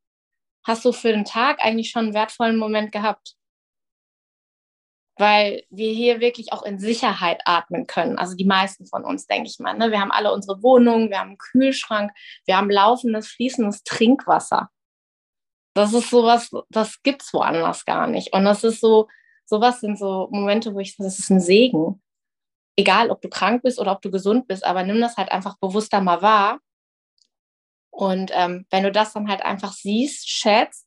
hast 0.65 0.85
du 0.85 0.93
für 0.93 1.13
den 1.13 1.25
Tag 1.25 1.59
eigentlich 1.61 1.91
schon 1.91 2.07
einen 2.07 2.15
wertvollen 2.15 2.57
Moment 2.57 2.93
gehabt. 2.93 3.35
Weil 5.17 5.65
wir 5.69 5.93
hier 5.93 6.21
wirklich 6.21 6.53
auch 6.53 6.63
in 6.63 6.79
Sicherheit 6.79 7.43
atmen 7.45 7.87
können. 7.87 8.19
Also 8.19 8.35
die 8.37 8.47
meisten 8.47 8.87
von 8.87 9.05
uns, 9.05 9.27
denke 9.27 9.49
ich 9.51 9.59
mal. 9.59 9.77
Ne? 9.77 9.91
Wir 9.91 10.01
haben 10.01 10.13
alle 10.13 10.33
unsere 10.33 10.63
Wohnungen, 10.63 11.11
wir 11.11 11.19
haben 11.19 11.31
einen 11.31 11.39
Kühlschrank, 11.39 12.13
wir 12.47 12.57
haben 12.57 12.71
laufendes, 12.71 13.29
fließendes 13.29 13.83
Trinkwasser. 13.85 14.71
Das 15.75 15.93
ist 15.93 16.11
sowas, 16.11 16.51
das 16.71 17.03
gibt 17.03 17.23
es 17.23 17.33
woanders 17.35 17.85
gar 17.85 18.07
nicht. 18.07 18.33
Und 18.33 18.45
das 18.45 18.65
ist 18.65 18.81
so, 18.81 19.09
sowas 19.45 19.81
sind 19.81 19.99
so 19.99 20.29
Momente, 20.31 20.75
wo 20.75 20.81
ich 20.81 20.97
sage, 20.97 21.07
das 21.07 21.19
ist 21.19 21.31
ein 21.31 21.41
Segen. 21.41 22.03
Egal, 22.77 23.11
ob 23.11 23.21
du 23.21 23.29
krank 23.29 23.63
bist 23.63 23.79
oder 23.79 23.93
ob 23.93 24.01
du 24.01 24.11
gesund 24.11 24.49
bist, 24.49 24.65
aber 24.65 24.85
nimm 24.85 25.01
das 25.01 25.17
halt 25.17 25.31
einfach 25.31 25.59
bewusster 25.59 26.01
mal 26.01 26.23
wahr 26.23 26.61
und 28.01 28.31
ähm, 28.33 28.65
wenn 28.71 28.83
du 28.83 28.91
das 28.91 29.13
dann 29.13 29.29
halt 29.29 29.43
einfach 29.43 29.75
siehst, 29.75 30.27
schätzt, 30.27 30.87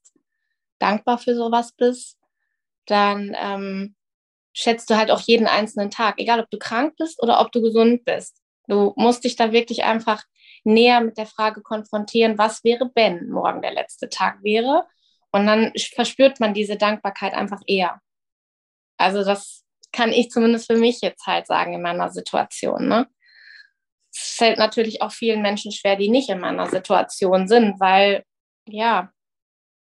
dankbar 0.79 1.19
für 1.19 1.35
sowas 1.35 1.71
bist, 1.73 2.17
dann 2.87 3.35
ähm, 3.39 3.95
schätzt 4.51 4.89
du 4.89 4.97
halt 4.97 5.11
auch 5.11 5.19
jeden 5.19 5.45
einzelnen 5.45 5.91
Tag, 5.91 6.15
egal 6.17 6.39
ob 6.39 6.49
du 6.49 6.57
krank 6.57 6.95
bist 6.97 7.21
oder 7.21 7.39
ob 7.39 7.51
du 7.51 7.61
gesund 7.61 8.03
bist. 8.03 8.41
Du 8.67 8.93
musst 8.95 9.25
dich 9.25 9.35
da 9.35 9.51
wirklich 9.51 9.83
einfach 9.83 10.23
näher 10.63 11.01
mit 11.01 11.19
der 11.19 11.27
Frage 11.27 11.61
konfrontieren, 11.61 12.39
was 12.39 12.63
wäre, 12.63 12.89
wenn 12.95 13.29
morgen 13.29 13.61
der 13.61 13.73
letzte 13.73 14.09
Tag 14.09 14.39
wäre. 14.41 14.87
Und 15.31 15.45
dann 15.45 15.71
verspürt 15.93 16.39
man 16.39 16.55
diese 16.55 16.77
Dankbarkeit 16.77 17.35
einfach 17.35 17.61
eher. 17.67 18.01
Also 18.97 19.23
das 19.23 19.63
kann 19.91 20.11
ich 20.11 20.31
zumindest 20.31 20.65
für 20.65 20.77
mich 20.77 21.01
jetzt 21.01 21.27
halt 21.27 21.45
sagen 21.45 21.73
in 21.75 21.83
meiner 21.83 22.09
Situation. 22.09 22.87
Ne? 22.87 23.07
Es 24.13 24.35
fällt 24.35 24.59
natürlich 24.59 25.01
auch 25.01 25.11
vielen 25.11 25.41
Menschen 25.41 25.71
schwer, 25.71 25.95
die 25.95 26.09
nicht 26.09 26.29
in 26.29 26.39
meiner 26.39 26.69
Situation 26.69 27.47
sind, 27.47 27.79
weil 27.79 28.23
ja, 28.67 29.11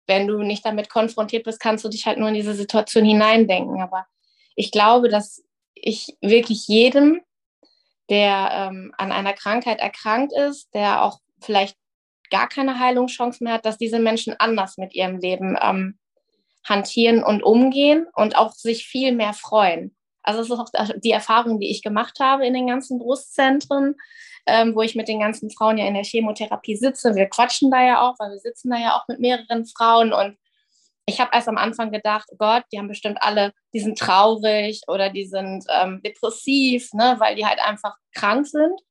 wenn 0.08 0.28
du 0.28 0.42
nicht 0.44 0.66
damit 0.66 0.90
konfrontiert 0.90 1.44
bist, 1.44 1.60
kannst 1.60 1.84
du 1.84 1.90
dich 1.90 2.06
halt 2.06 2.18
nur 2.18 2.30
in 2.30 2.36
diese 2.36 2.54
Situation 2.54 3.06
hineindenken. 3.06 3.82
Aber 3.82 4.06
ich 4.56 4.72
glaube, 4.72 5.10
dass 5.10 5.44
ich 5.74 6.18
wirklich 6.22 6.68
jedem, 6.68 7.22
der 8.10 8.50
ähm, 8.54 8.94
an 8.98 9.12
einer 9.12 9.34
Krankheit 9.34 9.80
erkrankt 9.80 10.34
ist, 10.34 10.74
der 10.74 11.04
auch 11.04 11.20
vielleicht 11.42 11.78
gar 12.30 12.48
keine 12.48 12.80
Heilungschance 12.80 13.44
mehr 13.44 13.54
hat, 13.54 13.66
dass 13.66 13.78
diese 13.78 14.00
Menschen 14.00 14.36
anders 14.40 14.78
mit 14.78 14.94
ihrem 14.94 15.18
Leben 15.18 15.58
ähm, 15.62 16.00
hantieren 16.66 17.24
und 17.24 17.44
umgehen 17.44 18.08
und 18.14 18.38
auch 18.38 18.52
sich 18.52 18.86
viel 18.86 19.14
mehr 19.14 19.34
freuen. 19.34 19.97
Also 20.28 20.42
das 20.42 20.50
ist 20.50 20.76
auch 20.76 20.90
die 20.98 21.12
Erfahrung, 21.12 21.60
die 21.60 21.72
ich 21.72 21.82
gemacht 21.82 22.20
habe 22.20 22.46
in 22.46 22.54
den 22.54 22.68
ganzen 22.68 23.00
Brustzentren, 23.00 23.96
ähm, 24.46 24.76
wo 24.76 24.82
ich 24.82 24.94
mit 24.94 25.08
den 25.08 25.22
ganzen 25.22 25.50
Frauen 25.50 25.78
ja 25.78 25.88
in 25.88 25.94
der 25.94 26.04
Chemotherapie 26.04 26.76
sitze. 26.76 27.16
Wir 27.16 27.28
quatschen 27.28 27.72
da 27.72 27.82
ja 27.82 28.02
auch, 28.02 28.16
weil 28.20 28.32
wir 28.32 28.40
sitzen 28.40 28.70
da 28.70 28.78
ja 28.78 28.98
auch 28.98 29.08
mit 29.08 29.20
mehreren 29.22 29.66
Frauen 29.66 30.12
und 30.12 30.38
ich 31.06 31.22
habe 31.22 31.32
erst 31.34 31.48
am 31.48 31.58
Anfang 31.58 31.92
gedacht, 31.92 32.28
oh 32.34 32.36
Gott, 32.38 32.66
die 32.74 32.78
haben 32.78 32.90
bestimmt 32.90 33.20
alle, 33.22 33.54
die 33.74 33.80
sind 33.80 33.98
traurig 33.98 34.82
oder 34.88 35.10
die 35.10 35.26
sind 35.26 35.64
ähm, 35.70 36.02
depressiv, 36.04 36.92
ne, 36.92 37.16
weil 37.20 37.38
die 37.38 37.46
halt 37.46 37.60
einfach 37.62 37.96
krank 38.14 38.46
sind. 38.46 38.82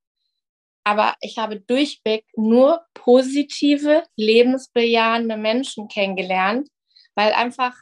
Aber 0.85 1.15
ich 1.21 1.37
habe 1.37 1.61
durchweg 1.61 2.25
nur 2.35 2.81
positive, 2.95 4.05
lebensbejahende 4.17 5.37
Menschen 5.37 5.89
kennengelernt, 5.89 6.71
weil 7.15 7.35
einfach 7.35 7.75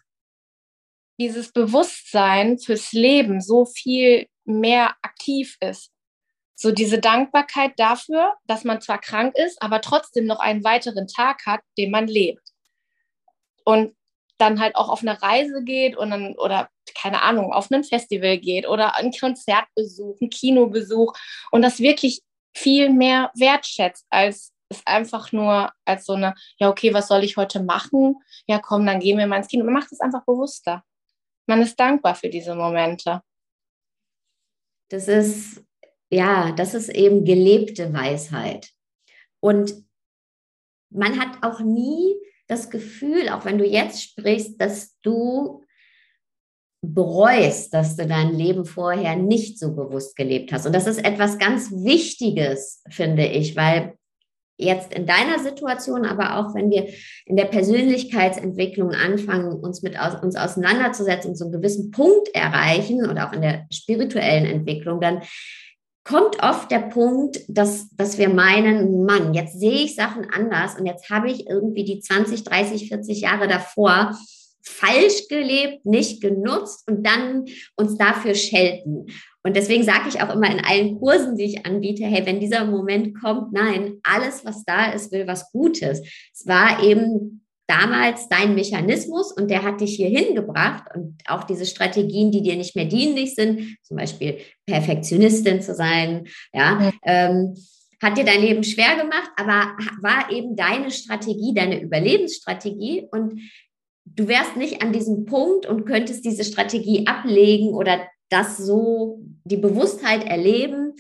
dieses 1.19 1.53
Bewusstsein 1.53 2.59
fürs 2.59 2.93
Leben 2.93 3.41
so 3.41 3.65
viel 3.65 4.27
mehr 4.45 4.95
aktiv 5.03 5.57
ist. 5.61 5.91
So 6.57 6.71
diese 6.71 6.99
Dankbarkeit 6.99 7.73
dafür, 7.77 8.35
dass 8.47 8.65
man 8.65 8.81
zwar 8.81 9.01
krank 9.01 9.35
ist, 9.37 9.61
aber 9.61 9.81
trotzdem 9.81 10.27
noch 10.27 10.39
einen 10.39 10.65
weiteren 10.65 11.09
Tag 11.09 11.47
hat, 11.47 11.61
den 11.77 11.91
man 11.91 12.07
lebt. 12.07 12.43
Und 13.65 13.97
dann 14.39 14.61
halt 14.61 14.77
auch 14.77 14.89
auf 14.89 15.03
eine 15.03 15.21
Reise 15.23 15.63
geht 15.65 15.97
und 15.97 16.11
dann, 16.11 16.35
oder 16.37 16.69
keine 17.01 17.23
Ahnung, 17.23 17.53
auf 17.53 17.71
ein 17.71 17.85
Festival 17.85 18.39
geht 18.39 18.69
oder 18.69 18.97
ein 18.97 19.13
Konzertbesuch, 19.13 20.21
ein 20.21 20.31
Kinobesuch 20.31 21.13
und 21.51 21.63
das 21.63 21.81
wirklich 21.81 22.23
viel 22.55 22.91
mehr 22.91 23.31
wertschätzt, 23.35 24.07
als 24.11 24.53
es 24.69 24.83
einfach 24.87 25.33
nur 25.33 25.73
als 25.85 26.07
so 26.07 26.15
eine, 26.15 26.35
ja, 26.59 26.69
okay, 26.69 26.95
was 26.95 27.09
soll 27.09 27.25
ich 27.25 27.37
heute 27.37 27.63
machen? 27.63 28.17
Ja, 28.47 28.59
komm, 28.59 28.87
dann 28.87 29.01
gehen 29.01 29.19
wir 29.19 29.27
mal 29.27 29.39
ins 29.39 29.49
Kino. 29.49 29.65
Man 29.65 29.75
macht 29.75 29.93
es 29.93 30.01
einfach 30.01 30.25
bewusster. 30.25 30.83
Man 31.47 31.63
ist 31.63 31.79
dankbar 31.79 32.15
für 32.15 32.29
diese 32.29 32.55
Momente. 32.55 33.23
Das 34.91 35.09
ist, 35.09 35.63
ja, 36.11 36.53
das 36.53 36.75
ist 36.75 36.89
eben 36.89 37.25
gelebte 37.25 37.93
Weisheit. 37.93 38.71
Und 39.41 39.75
man 40.91 41.19
hat 41.21 41.43
auch 41.43 41.61
nie 41.61 42.15
das 42.47 42.71
Gefühl, 42.71 43.29
auch 43.29 43.45
wenn 43.45 43.59
du 43.59 43.67
jetzt 43.67 44.03
sprichst, 44.03 44.61
dass 44.61 44.99
du 45.01 45.65
bereust, 46.83 47.73
dass 47.73 47.97
du 47.97 48.07
dein 48.07 48.35
Leben 48.35 48.65
vorher 48.65 49.17
nicht 49.17 49.59
so 49.59 49.75
bewusst 49.75 50.17
gelebt 50.17 50.53
hast. 50.53 50.67
Und 50.67 50.75
das 50.75 50.87
ist 50.87 51.05
etwas 51.05 51.39
ganz 51.39 51.71
Wichtiges, 51.71 52.83
finde 52.91 53.27
ich, 53.27 53.57
weil 53.57 53.97
jetzt 54.57 54.95
in 54.95 55.07
deiner 55.07 55.39
Situation, 55.39 56.05
aber 56.05 56.39
auch 56.39 56.55
wenn 56.55 56.71
wir 56.71 56.89
in 57.27 57.37
der 57.37 57.47
Persönlichkeitsentwicklung 57.47 58.91
anfangen, 58.91 59.53
uns 59.53 59.83
mit 59.83 59.99
aus, 59.99 60.15
uns 60.23 60.37
auseinanderzusetzen 60.37 61.31
und 61.31 61.37
so 61.37 61.45
einen 61.45 61.53
gewissen 61.53 61.91
Punkt 61.91 62.29
erreichen 62.35 63.09
oder 63.09 63.29
auch 63.29 63.33
in 63.33 63.43
der 63.43 63.67
spirituellen 63.71 64.47
Entwicklung, 64.47 65.01
dann 65.01 65.23
kommt 66.05 66.43
oft 66.43 66.71
der 66.71 66.81
Punkt, 66.81 67.41
dass, 67.49 67.89
dass 67.97 68.19
wir 68.19 68.29
meinen, 68.29 69.05
Mann, 69.05 69.35
jetzt 69.35 69.59
sehe 69.59 69.85
ich 69.85 69.97
Sachen 69.97 70.27
anders 70.31 70.79
und 70.79 70.87
jetzt 70.87 71.11
habe 71.11 71.31
ich 71.31 71.49
irgendwie 71.49 71.85
die 71.85 72.01
20, 72.01 72.45
30, 72.45 72.89
40 72.89 73.21
Jahre 73.23 73.49
davor 73.49 74.17
falsch 74.63 75.29
gelebt, 75.29 75.85
nicht 75.85 76.21
genutzt 76.21 76.85
und 76.89 77.07
dann 77.07 77.47
uns 77.77 77.97
dafür 77.97 78.35
schelten. 78.35 79.07
Und 79.47 79.57
deswegen 79.57 79.85
sage 79.85 80.09
ich 80.09 80.23
auch 80.23 80.35
immer 80.35 80.51
in 80.51 80.65
allen 80.65 80.99
Kursen, 80.99 81.37
die 81.37 81.45
ich 81.45 81.67
anbiete, 81.67 82.05
hey, 82.05 82.25
wenn 82.25 82.41
dieser 82.41 82.65
Moment 82.65 83.21
kommt, 83.21 83.53
nein, 83.53 83.99
alles, 84.03 84.45
was 84.45 84.65
da 84.65 84.91
ist, 84.93 85.13
will 85.13 85.27
was 85.27 85.53
Gutes. 85.53 86.01
Es 86.33 86.47
war 86.47 86.83
eben 86.83 87.45
damals 87.67 88.29
dein 88.29 88.55
Mechanismus 88.55 89.33
und 89.33 89.51
der 89.51 89.63
hat 89.63 89.81
dich 89.81 89.97
hier 89.97 90.09
hingebracht 90.09 90.85
und 90.95 91.19
auch 91.27 91.45
diese 91.45 91.67
Strategien, 91.67 92.31
die 92.31 92.43
dir 92.43 92.57
nicht 92.57 92.75
mehr 92.75 92.87
dienlich 92.87 93.35
sind, 93.35 93.77
zum 93.83 93.97
Beispiel 93.97 94.39
Perfektionistin 94.67 95.63
zu 95.63 95.75
sein, 95.75 96.27
ja, 96.53 96.81
ja. 96.81 96.93
Ähm, 97.05 97.55
hat 98.03 98.19
dir 98.19 98.25
dein 98.25 98.43
Leben 98.43 98.65
schwer 98.65 98.97
gemacht, 98.97 99.31
aber 99.37 99.77
war 100.03 100.31
eben 100.31 100.57
deine 100.57 100.91
Strategie, 100.91 101.55
deine 101.55 101.81
Überlebensstrategie 101.81 103.07
und 103.11 103.41
du 104.05 104.29
wärst 104.29 104.57
nicht 104.57 104.83
an 104.83 104.93
diesem 104.93 105.25
Punkt 105.25 105.65
und 105.65 105.87
könntest 105.87 106.25
diese 106.25 106.45
Strategie 106.45 107.07
ablegen 107.07 107.73
oder 107.73 108.07
das 108.35 108.57
so, 108.57 109.21
die 109.45 109.57
Bewusstheit 109.57 110.25
erleben, 110.25 110.95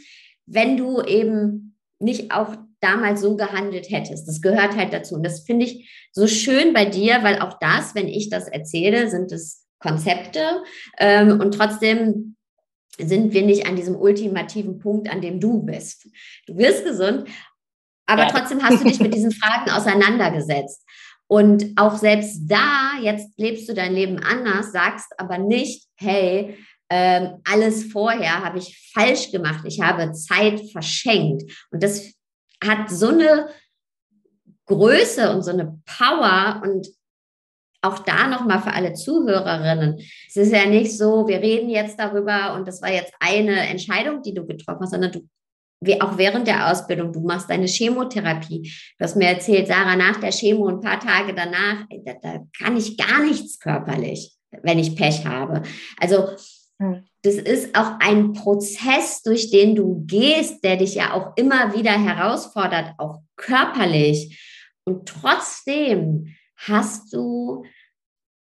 wenn 0.47 0.77
du 0.77 1.03
eben 1.03 1.77
nicht 1.99 2.33
auch 2.33 2.55
damals 2.81 3.23
so 3.23 3.37
gehandelt 3.37 3.91
hättest. 3.91 4.29
Das 4.29 4.41
gehört 4.41 4.77
halt 4.77 4.93
dazu. 4.93 5.15
Und 5.15 5.25
das 5.25 5.41
finde 5.41 5.67
ich 5.67 6.09
so 6.13 6.27
schön 6.27 6.73
bei 6.73 6.85
dir, 6.85 7.23
weil 7.23 7.41
auch 7.41 7.59
das, 7.59 7.95
wenn 7.95 8.09
ich 8.09 8.29
das 8.31 8.47
erzähle, 8.49 9.09
sind 9.11 9.33
es 9.33 9.65
Konzepte 9.79 10.63
ähm, 10.99 11.41
und 11.41 11.55
trotzdem 11.55 12.37
sind 12.99 13.33
wir 13.33 13.43
nicht 13.43 13.67
an 13.67 13.77
diesem 13.77 13.97
ultimativen 13.97 14.79
Punkt, 14.79 15.11
an 15.11 15.21
dem 15.21 15.41
du 15.41 15.63
bist. 15.63 16.09
Du 16.47 16.57
wirst 16.57 16.85
gesund, 16.85 17.29
aber 18.07 18.23
ja. 18.23 18.29
trotzdem 18.29 18.63
hast 18.63 18.81
du 18.81 18.89
dich 18.89 19.01
mit 19.01 19.15
diesen 19.15 19.33
Fragen 19.33 19.71
auseinandergesetzt. 19.71 20.83
Und 21.27 21.73
auch 21.77 21.97
selbst 21.97 22.43
da, 22.47 22.93
jetzt 23.03 23.39
lebst 23.39 23.69
du 23.69 23.75
dein 23.75 23.95
Leben 23.95 24.19
anders, 24.19 24.73
sagst 24.73 25.13
aber 25.19 25.39
nicht, 25.39 25.89
hey, 25.97 26.57
ähm, 26.97 27.41
alles 27.45 27.91
vorher 27.91 28.45
habe 28.45 28.59
ich 28.59 28.93
falsch 28.95 29.33
gemacht, 29.33 29.65
ich 29.67 29.81
habe 29.81 30.13
Zeit 30.13 30.61
verschenkt. 30.71 31.43
Und 31.73 31.83
das 31.83 32.15
hat 32.63 32.89
so 32.89 33.09
eine 33.09 33.49
Größe 34.67 35.35
und 35.35 35.43
so 35.43 35.51
eine 35.51 35.83
Power 35.85 36.63
und 36.63 36.87
auch 37.83 37.99
da 37.99 38.29
nochmal 38.29 38.63
für 38.63 38.73
alle 38.73 38.95
Zuhörerinnen. 38.95 39.99
Es 40.29 40.37
ist 40.37 40.53
ja 40.53 40.67
nicht 40.67 40.97
so, 40.97 41.27
wir 41.27 41.41
reden 41.41 41.69
jetzt 41.69 41.99
darüber 41.99 42.55
und 42.55 42.69
das 42.69 42.81
war 42.81 42.93
jetzt 42.93 43.13
eine 43.19 43.67
Entscheidung, 43.67 44.23
die 44.23 44.33
du 44.33 44.47
getroffen 44.47 44.83
hast, 44.83 44.93
sondern 44.93 45.11
du, 45.11 45.29
auch 46.01 46.17
während 46.17 46.47
der 46.47 46.71
Ausbildung, 46.71 47.13
du 47.13 47.21
machst 47.23 47.51
deine 47.51 47.67
Chemotherapie. 47.67 48.73
Du 48.99 49.05
hast 49.05 49.17
mir 49.17 49.31
erzählt, 49.31 49.67
Sarah, 49.67 49.97
nach 49.97 50.21
der 50.21 50.31
Chemo, 50.31 50.69
ein 50.69 50.81
paar 50.81 51.01
Tage 51.01 51.35
danach, 51.35 51.87
da, 52.05 52.13
da 52.23 52.39
kann 52.57 52.77
ich 52.77 52.97
gar 52.97 53.21
nichts 53.21 53.59
körperlich, 53.59 54.33
wenn 54.63 54.79
ich 54.79 54.95
Pech 54.95 55.27
habe. 55.27 55.63
Also. 55.99 56.29
Das 56.79 57.35
ist 57.37 57.75
auch 57.75 57.99
ein 58.01 58.33
Prozess, 58.33 59.23
durch 59.23 59.51
den 59.51 59.75
du 59.75 60.05
gehst, 60.07 60.63
der 60.65 60.77
dich 60.77 60.95
ja 60.95 61.15
auch 61.15 61.37
immer 61.37 61.75
wieder 61.75 61.93
herausfordert, 61.93 62.95
auch 62.99 63.21
körperlich. 63.37 64.39
Und 64.85 65.09
trotzdem 65.09 66.35
hast 66.57 67.13
du 67.13 67.65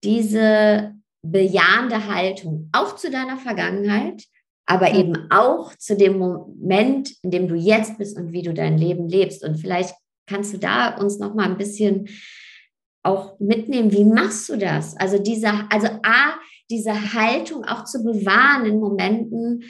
diese 0.04 0.94
bejahende 1.22 2.06
Haltung 2.06 2.70
auch 2.72 2.96
zu 2.96 3.10
deiner 3.10 3.36
Vergangenheit, 3.36 4.24
aber 4.66 4.94
eben 4.94 5.30
auch 5.30 5.74
zu 5.74 5.96
dem 5.96 6.18
Moment, 6.18 7.12
in 7.22 7.30
dem 7.30 7.48
du 7.48 7.56
jetzt 7.56 7.98
bist 7.98 8.16
und 8.16 8.32
wie 8.32 8.42
du 8.42 8.54
dein 8.54 8.78
Leben 8.78 9.08
lebst. 9.08 9.42
Und 9.42 9.56
vielleicht 9.56 9.94
kannst 10.26 10.54
du 10.54 10.58
da 10.58 10.96
uns 10.96 11.18
noch 11.18 11.34
mal 11.34 11.46
ein 11.46 11.58
bisschen 11.58 12.08
auch 13.02 13.38
mitnehmen. 13.40 13.92
Wie 13.92 14.04
machst 14.04 14.48
du 14.48 14.56
das? 14.56 14.96
Also 14.96 15.18
dieser, 15.18 15.66
also 15.70 15.88
a 16.04 16.38
diese 16.70 17.12
Haltung 17.12 17.64
auch 17.64 17.84
zu 17.84 18.02
bewahren 18.02 18.66
in 18.66 18.78
Momenten, 18.78 19.64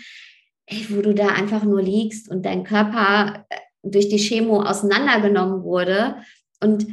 wo 0.88 1.00
du 1.02 1.14
da 1.14 1.28
einfach 1.28 1.64
nur 1.64 1.82
liegst 1.82 2.30
und 2.30 2.44
dein 2.44 2.64
Körper 2.64 3.46
äh, 3.48 3.56
durch 3.82 4.08
die 4.08 4.18
Chemo 4.18 4.62
auseinandergenommen 4.62 5.64
wurde 5.64 6.22
und 6.60 6.86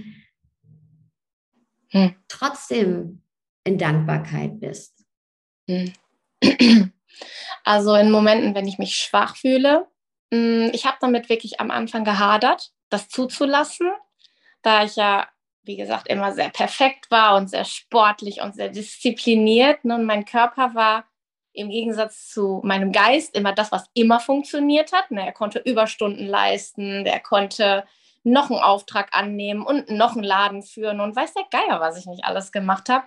hm. 1.90 2.16
trotzdem 2.28 3.22
in 3.64 3.78
Dankbarkeit 3.78 4.60
bist. 4.60 5.06
Hm. 5.70 5.94
Also 7.64 7.96
in 7.96 8.12
Momenten, 8.12 8.56
wenn 8.56 8.68
ich 8.68 8.78
mich 8.78 8.96
schwach 8.96 9.36
fühle, 9.36 9.88
hm, 10.34 10.70
ich 10.74 10.86
habe 10.86 10.98
damit 11.02 11.28
wirklich 11.28 11.60
am 11.60 11.70
Anfang 11.70 12.06
gehadert, 12.06 12.72
das 12.90 13.10
zuzulassen, 13.10 13.90
da 14.62 14.86
ich 14.86 14.96
ja 14.96 15.28
wie 15.68 15.78
gesagt, 15.78 16.08
immer 16.08 16.34
sehr 16.34 16.50
perfekt 16.50 17.12
war 17.12 17.36
und 17.36 17.50
sehr 17.50 17.66
sportlich 17.66 18.42
und 18.42 18.56
sehr 18.56 18.70
diszipliniert. 18.70 19.84
Ne? 19.86 19.96
Und 19.96 20.06
mein 20.06 20.26
Körper 20.26 20.74
war 20.74 21.06
im 21.54 21.70
Gegensatz 21.70 22.30
zu 22.30 22.62
meinem 22.64 22.92
Geist 22.92 23.36
immer 23.36 23.54
das, 23.54 23.72
was 23.72 23.90
immer 23.94 24.20
funktioniert 24.20 24.94
hat. 24.94 25.12
Ne? 25.12 25.26
Er 25.26 25.32
konnte 25.32 25.60
Überstunden 25.60 26.26
leisten, 26.26 27.04
der 27.04 27.20
konnte 27.20 27.84
noch 28.24 28.52
einen 28.52 28.60
Auftrag 28.60 29.10
annehmen 29.12 29.66
und 29.66 29.90
noch 29.90 30.14
einen 30.14 30.24
Laden 30.24 30.64
führen 30.64 31.00
und 31.00 31.16
weiß 31.16 31.34
der 31.34 31.46
Geier, 31.50 31.80
was 31.80 31.98
ich 31.98 32.06
nicht 32.06 32.26
alles 32.26 32.52
gemacht 32.52 32.90
habe. 32.90 33.06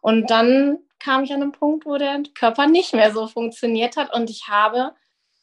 Und 0.00 0.30
dann 0.30 0.78
kam 0.98 1.24
ich 1.24 1.32
an 1.32 1.42
einen 1.42 1.52
Punkt, 1.52 1.86
wo 1.86 1.96
der 1.96 2.22
Körper 2.34 2.66
nicht 2.66 2.92
mehr 2.92 3.12
so 3.12 3.26
funktioniert 3.26 3.96
hat 3.96 4.12
und 4.12 4.30
ich 4.30 4.48
habe 4.48 4.94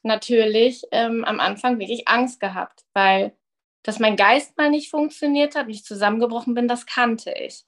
natürlich 0.04 0.84
ähm, 0.92 1.24
am 1.26 1.40
Anfang 1.40 1.80
wirklich 1.80 2.08
Angst 2.08 2.40
gehabt, 2.40 2.86
weil 2.94 3.34
dass 3.84 4.00
mein 4.00 4.16
Geist 4.16 4.58
mal 4.58 4.70
nicht 4.70 4.90
funktioniert 4.90 5.56
hat, 5.56 5.68
nicht 5.68 5.86
zusammengebrochen 5.86 6.54
bin, 6.54 6.68
das 6.68 6.86
kannte 6.86 7.32
ich. 7.32 7.64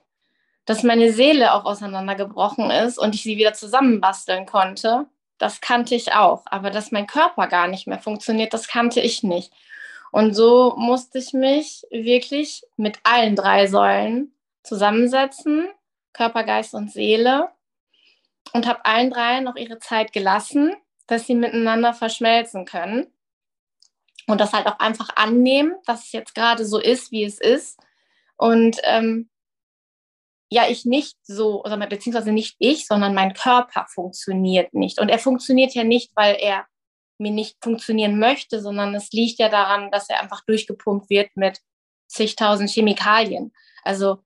Dass 0.66 0.84
meine 0.84 1.12
Seele 1.12 1.54
auch 1.54 1.66
auseinandergebrochen 1.66 2.70
ist 2.70 2.98
und 2.98 3.16
ich 3.16 3.24
sie 3.24 3.38
wieder 3.38 3.54
zusammenbasteln 3.54 4.46
konnte, 4.46 5.08
das 5.38 5.62
kannte 5.62 5.96
ich 5.96 6.14
auch. 6.14 6.44
Aber 6.46 6.70
dass 6.70 6.92
mein 6.92 7.08
Körper 7.08 7.48
gar 7.48 7.68
nicht 7.68 7.88
mehr 7.88 8.00
funktioniert, 8.00 8.54
das 8.54 8.68
kannte 8.68 9.00
ich 9.00 9.24
nicht. 9.24 9.52
Und 10.12 10.34
so 10.36 10.76
musste 10.78 11.18
ich 11.20 11.34
mich 11.34 11.86
wirklich 11.90 12.64
mit 12.78 13.00
allen 13.04 13.36
drei 13.36 13.68
Säulen 13.68 14.34
zusammensetzen 14.64 15.70
Körper, 16.14 16.44
Geist 16.44 16.74
und 16.74 16.92
Seele 16.92 17.50
und 18.54 18.68
habe 18.68 18.86
allen 18.86 19.10
dreien 19.10 19.46
noch 19.46 19.56
ihre 19.56 19.80
Zeit 19.80 20.14
gelassen, 20.14 20.76
dass 21.08 21.26
sie 21.26 21.36
miteinander 21.36 21.94
verschmelzen 21.94 22.66
können 22.66 23.08
und 24.28 24.40
das 24.40 24.54
halt 24.54 24.68
auch 24.68 24.80
einfach 24.80 25.10
annehmen, 25.16 25.76
dass 25.86 26.06
es 26.06 26.12
jetzt 26.12 26.36
gerade 26.36 26.66
so 26.66 26.80
ist, 26.80 27.12
wie 27.12 27.24
es 27.24 27.40
ist 27.40 27.80
und 28.38 28.78
ähm, 28.84 29.30
ja, 30.50 30.68
ich 30.68 30.84
nicht 30.84 31.16
so, 31.24 31.64
beziehungsweise 31.64 32.34
nicht 32.34 32.58
ich, 32.60 32.86
sondern 32.86 33.14
mein 33.14 33.34
Körper 33.34 33.86
funktioniert 33.88 34.74
nicht. 34.74 35.00
Und 35.00 35.08
er 35.08 35.18
funktioniert 35.18 35.74
ja 35.74 35.86
nicht, 35.86 36.12
weil 36.14 36.36
er 36.38 36.66
mir 37.18 37.32
nicht 37.32 37.56
funktionieren 37.64 38.20
möchte, 38.20 38.60
sondern 38.60 38.94
es 38.94 39.12
liegt 39.14 39.40
ja 39.40 39.48
daran, 39.48 39.92
dass 39.92 40.10
er 40.10 40.22
einfach 40.22 40.44
durchgepumpt 40.44 41.10
wird 41.10 41.30
mit 41.36 41.60
zigtausend 42.08 42.70
Chemikalien. 42.70 43.54
Also, 43.84 44.24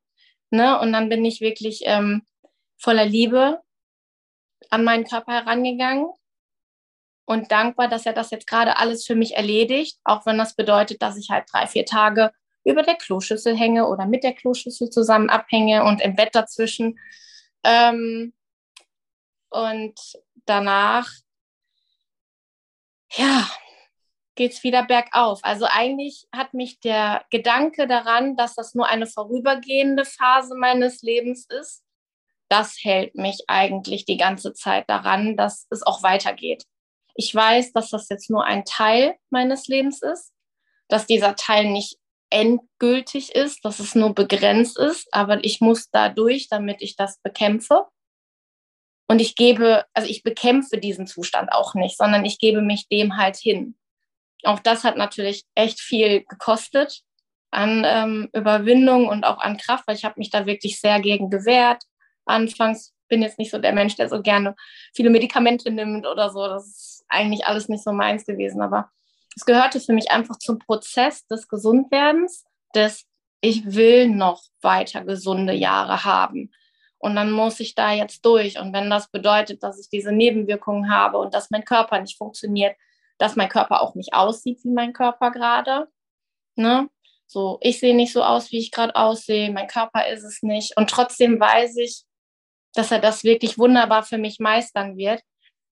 ne, 0.49 0.79
und 0.79 0.93
dann 0.93 1.09
bin 1.09 1.23
ich 1.23 1.41
wirklich 1.41 1.81
ähm, 1.85 2.23
voller 2.77 3.05
Liebe 3.05 3.61
an 4.71 4.83
meinen 4.83 5.03
Körper 5.03 5.33
herangegangen 5.33 6.07
und 7.25 7.51
dankbar, 7.51 7.87
dass 7.87 8.05
er 8.05 8.13
das 8.13 8.31
jetzt 8.31 8.47
gerade 8.47 8.77
alles 8.77 9.05
für 9.05 9.15
mich 9.15 9.35
erledigt, 9.35 9.97
auch 10.03 10.25
wenn 10.25 10.37
das 10.37 10.55
bedeutet, 10.55 11.01
dass 11.01 11.17
ich 11.17 11.29
halt 11.29 11.45
drei, 11.51 11.67
vier 11.67 11.85
Tage 11.85 12.31
über 12.63 12.83
der 12.83 12.95
Kloschüssel 12.95 13.55
hänge 13.57 13.87
oder 13.87 14.05
mit 14.05 14.23
der 14.23 14.33
Kloschüssel 14.33 14.89
zusammen 14.89 15.29
abhänge 15.29 15.83
und 15.83 16.01
im 16.01 16.15
Bett 16.15 16.33
dazwischen. 16.33 16.99
Ähm, 17.63 18.33
und 19.49 19.99
danach, 20.45 21.09
ja, 23.13 23.47
geht 24.35 24.51
es 24.53 24.63
wieder 24.63 24.83
bergauf. 24.83 25.39
Also 25.43 25.65
eigentlich 25.69 26.27
hat 26.35 26.53
mich 26.53 26.79
der 26.79 27.25
Gedanke 27.31 27.87
daran, 27.87 28.35
dass 28.35 28.55
das 28.55 28.75
nur 28.75 28.87
eine 28.87 29.07
vorübergehende 29.07 30.05
Phase 30.05 30.55
meines 30.55 31.01
Lebens 31.01 31.45
ist, 31.45 31.83
das 32.49 32.77
hält 32.83 33.15
mich 33.15 33.43
eigentlich 33.47 34.05
die 34.05 34.17
ganze 34.17 34.53
Zeit 34.53 34.89
daran, 34.89 35.35
dass 35.35 35.67
es 35.71 35.83
auch 35.83 36.03
weitergeht. 36.03 36.63
Ich 37.15 37.33
weiß, 37.33 37.73
dass 37.73 37.89
das 37.89 38.09
jetzt 38.09 38.29
nur 38.29 38.43
ein 38.45 38.65
Teil 38.65 39.15
meines 39.29 39.67
Lebens 39.67 40.01
ist, 40.01 40.33
dass 40.89 41.07
dieser 41.07 41.35
Teil 41.35 41.71
nicht 41.71 41.97
endgültig 42.29 43.33
ist, 43.33 43.63
dass 43.63 43.79
es 43.79 43.95
nur 43.95 44.13
begrenzt 44.13 44.77
ist, 44.77 45.07
aber 45.13 45.43
ich 45.43 45.61
muss 45.61 45.89
da 45.89 46.09
durch, 46.09 46.49
damit 46.49 46.81
ich 46.81 46.95
das 46.95 47.19
bekämpfe. 47.21 47.85
Und 49.07 49.21
ich 49.21 49.35
gebe, 49.35 49.85
also 49.93 50.09
ich 50.09 50.23
bekämpfe 50.23 50.77
diesen 50.77 51.07
Zustand 51.07 51.51
auch 51.51 51.75
nicht, 51.75 51.97
sondern 51.97 52.25
ich 52.25 52.39
gebe 52.39 52.61
mich 52.61 52.87
dem 52.89 53.17
halt 53.17 53.37
hin. 53.37 53.75
Auch 54.43 54.59
das 54.59 54.83
hat 54.83 54.97
natürlich 54.97 55.45
echt 55.55 55.79
viel 55.79 56.25
gekostet 56.25 57.01
an 57.51 57.83
ähm, 57.85 58.29
Überwindung 58.33 59.07
und 59.07 59.23
auch 59.23 59.37
an 59.37 59.57
Kraft, 59.57 59.87
weil 59.87 59.95
ich 59.95 60.03
habe 60.03 60.15
mich 60.19 60.29
da 60.29 60.45
wirklich 60.45 60.79
sehr 60.79 60.99
gegen 60.99 61.29
gewehrt. 61.29 61.83
Anfangs 62.25 62.93
bin 63.07 63.21
jetzt 63.21 63.39
nicht 63.39 63.51
so 63.51 63.59
der 63.59 63.73
Mensch, 63.73 63.95
der 63.95 64.09
so 64.09 64.21
gerne 64.21 64.55
viele 64.93 65.09
Medikamente 65.09 65.71
nimmt 65.71 66.05
oder 66.05 66.29
so. 66.31 66.47
Das 66.47 66.65
ist 66.65 66.94
eigentlich 67.09 67.45
alles 67.45 67.69
nicht 67.69 67.83
so 67.83 67.91
meins 67.91 68.25
gewesen. 68.25 68.61
Aber 68.61 68.89
es 69.35 69.45
gehörte 69.45 69.79
für 69.79 69.93
mich 69.93 70.11
einfach 70.11 70.37
zum 70.37 70.59
Prozess 70.59 71.25
des 71.27 71.47
Gesundwerdens, 71.47 72.45
des 72.73 73.05
ich 73.41 73.75
will 73.75 74.09
noch 74.09 74.43
weiter 74.61 75.03
gesunde 75.03 75.53
Jahre 75.53 76.03
haben. 76.03 76.51
Und 76.97 77.15
dann 77.15 77.31
muss 77.31 77.59
ich 77.59 77.75
da 77.75 77.91
jetzt 77.91 78.25
durch. 78.25 78.59
Und 78.59 78.73
wenn 78.73 78.89
das 78.89 79.09
bedeutet, 79.11 79.61
dass 79.61 79.79
ich 79.79 79.89
diese 79.89 80.11
Nebenwirkungen 80.11 80.89
habe 80.89 81.19
und 81.19 81.33
dass 81.33 81.51
mein 81.51 81.63
Körper 81.63 81.99
nicht 81.99 82.17
funktioniert, 82.17 82.75
dass 83.17 83.35
mein 83.35 83.49
Körper 83.49 83.81
auch 83.81 83.95
nicht 83.95 84.13
aussieht 84.13 84.63
wie 84.63 84.71
mein 84.71 84.93
Körper 84.93 85.31
gerade, 85.31 85.87
ne? 86.55 86.89
So, 87.27 87.57
ich 87.61 87.79
sehe 87.79 87.95
nicht 87.95 88.13
so 88.13 88.23
aus, 88.23 88.51
wie 88.51 88.59
ich 88.59 88.71
gerade 88.71 88.95
aussehe, 88.95 89.51
mein 89.51 89.67
Körper 89.67 90.07
ist 90.07 90.23
es 90.23 90.43
nicht. 90.43 90.77
Und 90.77 90.89
trotzdem 90.89 91.39
weiß 91.39 91.77
ich, 91.77 92.03
dass 92.73 92.91
er 92.91 92.99
das 92.99 93.23
wirklich 93.23 93.57
wunderbar 93.57 94.03
für 94.03 94.17
mich 94.17 94.39
meistern 94.39 94.95
wird, 94.97 95.21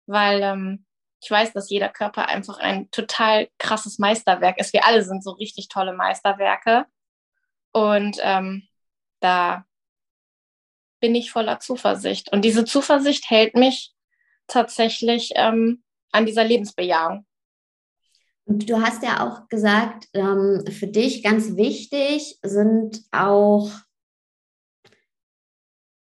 weil 0.07 0.41
ähm, 0.41 0.85
ich 1.21 1.31
weiß, 1.31 1.53
dass 1.53 1.69
jeder 1.69 1.89
Körper 1.89 2.27
einfach 2.27 2.59
ein 2.59 2.89
total 2.91 3.49
krasses 3.57 3.99
Meisterwerk 3.99 4.59
ist. 4.59 4.73
Wir 4.73 4.85
alle 4.85 5.03
sind 5.03 5.23
so 5.23 5.31
richtig 5.31 5.67
tolle 5.67 5.93
Meisterwerke. 5.93 6.85
Und 7.71 8.17
ähm, 8.21 8.67
da 9.19 9.65
bin 10.99 11.15
ich 11.15 11.31
voller 11.31 11.59
Zuversicht. 11.59 12.31
Und 12.31 12.43
diese 12.43 12.65
Zuversicht 12.65 13.29
hält 13.29 13.55
mich 13.55 13.93
tatsächlich 14.47 15.31
ähm, 15.35 15.83
an 16.11 16.25
dieser 16.25 16.43
Lebensbejahung. 16.43 17.25
Und 18.45 18.69
du 18.69 18.81
hast 18.81 19.03
ja 19.03 19.27
auch 19.27 19.49
gesagt, 19.49 20.07
ähm, 20.13 20.63
für 20.71 20.87
dich 20.87 21.21
ganz 21.21 21.57
wichtig 21.57 22.39
sind 22.43 23.01
auch 23.11 23.69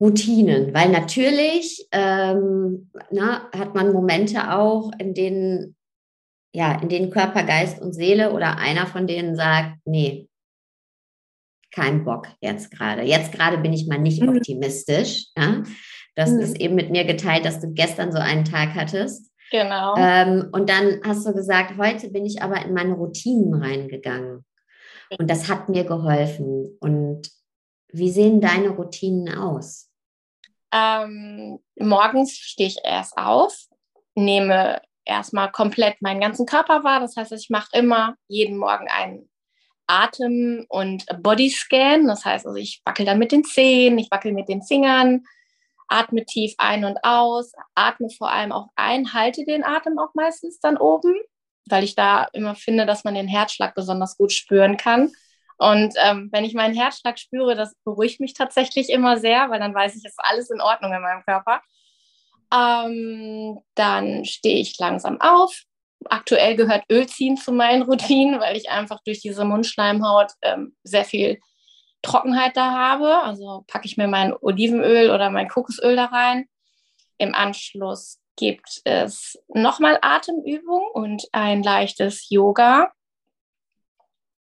Routinen, 0.00 0.72
weil 0.72 0.88
natürlich 0.88 1.86
ähm, 1.92 2.90
na, 3.10 3.50
hat 3.52 3.74
man 3.74 3.92
Momente 3.92 4.52
auch, 4.52 4.90
in 4.98 5.12
denen, 5.12 5.76
ja, 6.54 6.80
in 6.80 6.88
denen 6.88 7.10
Körper, 7.10 7.42
Geist 7.42 7.80
und 7.80 7.92
Seele 7.92 8.32
oder 8.32 8.56
einer 8.56 8.86
von 8.86 9.06
denen 9.06 9.36
sagt, 9.36 9.76
nee, 9.84 10.28
kein 11.72 12.04
Bock 12.04 12.28
jetzt 12.40 12.70
gerade. 12.70 13.02
Jetzt 13.02 13.32
gerade 13.32 13.58
bin 13.58 13.72
ich 13.72 13.86
mal 13.86 13.98
nicht 13.98 14.22
mhm. 14.22 14.30
optimistisch. 14.36 15.26
Ja? 15.36 15.62
Das 16.16 16.30
mhm. 16.30 16.40
ist 16.40 16.60
eben 16.60 16.74
mit 16.74 16.90
mir 16.90 17.04
geteilt, 17.04 17.44
dass 17.44 17.60
du 17.60 17.72
gestern 17.72 18.10
so 18.10 18.18
einen 18.18 18.44
Tag 18.44 18.74
hattest. 18.74 19.30
Genau. 19.50 19.94
Ähm, 19.98 20.48
und 20.52 20.68
dann 20.68 21.00
hast 21.04 21.26
du 21.26 21.32
gesagt, 21.32 21.76
heute 21.76 22.08
bin 22.10 22.24
ich 22.24 22.42
aber 22.42 22.64
in 22.64 22.72
meine 22.72 22.94
Routinen 22.94 23.54
reingegangen. 23.54 24.44
Und 25.18 25.28
das 25.28 25.48
hat 25.48 25.68
mir 25.68 25.84
geholfen. 25.84 26.76
Und 26.80 27.28
wie 27.92 28.10
sehen 28.10 28.40
deine 28.40 28.70
Routinen 28.70 29.36
aus? 29.36 29.89
Ähm, 30.72 31.58
morgens 31.76 32.36
stehe 32.36 32.68
ich 32.68 32.78
erst 32.84 33.16
auf, 33.16 33.56
nehme 34.14 34.80
erstmal 35.04 35.50
komplett 35.50 36.00
meinen 36.02 36.20
ganzen 36.20 36.46
Körper 36.46 36.84
wahr. 36.84 37.00
Das 37.00 37.16
heißt, 37.16 37.32
ich 37.32 37.50
mache 37.50 37.68
immer 37.72 38.14
jeden 38.28 38.56
Morgen 38.56 38.88
einen 38.88 39.28
Atem- 39.86 40.66
und 40.68 41.04
Bodyscan. 41.22 42.06
Das 42.06 42.24
heißt, 42.24 42.46
also 42.46 42.56
ich 42.56 42.80
wackel 42.84 43.04
dann 43.04 43.18
mit 43.18 43.32
den 43.32 43.44
Zehen, 43.44 43.98
ich 43.98 44.10
wackel 44.10 44.32
mit 44.32 44.48
den 44.48 44.62
Fingern, 44.62 45.24
atme 45.88 46.24
tief 46.24 46.54
ein 46.58 46.84
und 46.84 46.98
aus, 47.02 47.52
atme 47.74 48.08
vor 48.10 48.30
allem 48.30 48.52
auch 48.52 48.68
ein, 48.76 49.12
halte 49.12 49.44
den 49.44 49.64
Atem 49.64 49.98
auch 49.98 50.14
meistens 50.14 50.60
dann 50.60 50.76
oben, 50.76 51.14
weil 51.68 51.82
ich 51.82 51.96
da 51.96 52.28
immer 52.32 52.54
finde, 52.54 52.86
dass 52.86 53.02
man 53.02 53.14
den 53.14 53.26
Herzschlag 53.26 53.74
besonders 53.74 54.16
gut 54.16 54.32
spüren 54.32 54.76
kann. 54.76 55.10
Und 55.60 55.92
ähm, 56.02 56.30
wenn 56.32 56.46
ich 56.46 56.54
meinen 56.54 56.74
Herzschlag 56.74 57.18
spüre, 57.18 57.54
das 57.54 57.74
beruhigt 57.84 58.18
mich 58.18 58.32
tatsächlich 58.32 58.88
immer 58.88 59.18
sehr, 59.18 59.50
weil 59.50 59.60
dann 59.60 59.74
weiß 59.74 59.94
ich, 59.94 60.02
es 60.06 60.12
ist 60.12 60.18
alles 60.22 60.50
in 60.50 60.62
Ordnung 60.62 60.90
in 60.94 61.02
meinem 61.02 61.22
Körper. 61.22 61.60
Ähm, 62.50 63.60
dann 63.74 64.24
stehe 64.24 64.58
ich 64.58 64.78
langsam 64.78 65.20
auf. 65.20 65.64
Aktuell 66.06 66.56
gehört 66.56 66.84
Ölziehen 66.90 67.36
zu 67.36 67.52
meinen 67.52 67.82
Routinen, 67.82 68.40
weil 68.40 68.56
ich 68.56 68.70
einfach 68.70 69.00
durch 69.04 69.20
diese 69.20 69.44
Mundschleimhaut 69.44 70.32
ähm, 70.40 70.74
sehr 70.82 71.04
viel 71.04 71.38
Trockenheit 72.00 72.56
da 72.56 72.70
habe. 72.70 73.22
Also 73.22 73.64
packe 73.66 73.84
ich 73.84 73.98
mir 73.98 74.08
mein 74.08 74.32
Olivenöl 74.32 75.10
oder 75.10 75.28
mein 75.28 75.48
Kokosöl 75.48 75.94
da 75.94 76.06
rein. 76.06 76.46
Im 77.18 77.34
Anschluss 77.34 78.18
gibt 78.36 78.80
es 78.84 79.38
nochmal 79.48 79.98
Atemübung 80.00 80.84
und 80.94 81.28
ein 81.32 81.62
leichtes 81.62 82.30
Yoga. 82.30 82.94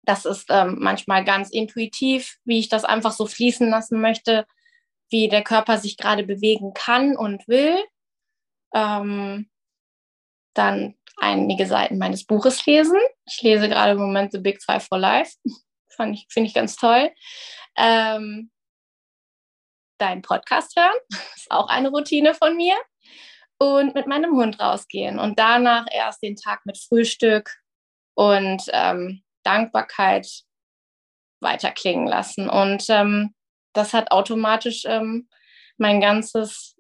Das 0.09 0.25
ist 0.25 0.47
ähm, 0.49 0.77
manchmal 0.79 1.23
ganz 1.23 1.51
intuitiv, 1.51 2.39
wie 2.45 2.59
ich 2.59 2.71
das 2.71 2.85
einfach 2.85 3.13
so 3.13 3.27
fließen 3.27 3.69
lassen 3.69 4.01
möchte, 4.01 4.47
wie 5.11 5.29
der 5.29 5.45
Körper 5.45 5.77
sich 5.77 5.99
gerade 5.99 6.23
bewegen 6.23 6.73
kann 6.73 7.15
und 7.15 7.47
will. 7.47 7.77
Ähm, 8.75 9.51
dann 10.55 10.95
einige 11.19 11.67
Seiten 11.67 11.99
meines 11.99 12.25
Buches 12.25 12.65
lesen. 12.65 12.99
Ich 13.27 13.43
lese 13.43 13.69
gerade 13.69 13.93
im 13.93 13.99
Moment 13.99 14.33
The 14.33 14.39
Big 14.39 14.63
Five 14.63 14.87
for 14.87 14.99
Life. 14.99 15.35
ich, 15.45 16.27
finde 16.31 16.49
ich 16.49 16.55
ganz 16.55 16.77
toll. 16.77 17.13
Ähm, 17.77 18.51
deinen 19.99 20.23
Podcast 20.23 20.75
hören, 20.75 20.97
ist 21.37 21.51
auch 21.51 21.69
eine 21.69 21.91
Routine 21.91 22.33
von 22.33 22.57
mir. 22.57 22.77
Und 23.59 23.95
mit 23.95 24.07
meinem 24.07 24.37
Hund 24.37 24.59
rausgehen 24.59 25.19
und 25.19 25.39
danach 25.39 25.85
erst 25.91 26.23
den 26.23 26.37
Tag 26.37 26.65
mit 26.65 26.79
Frühstück 26.79 27.57
und 28.15 28.63
ähm, 28.73 29.23
Dankbarkeit 29.49 30.29
weiterklingen 31.41 32.07
lassen. 32.07 32.49
Und 32.51 32.85
ähm, 32.91 33.35
das 33.73 33.95
hat 33.95 34.11
automatisch 34.11 34.85
ähm, 34.85 35.29
mein 35.79 36.01
ganzes, 36.01 36.77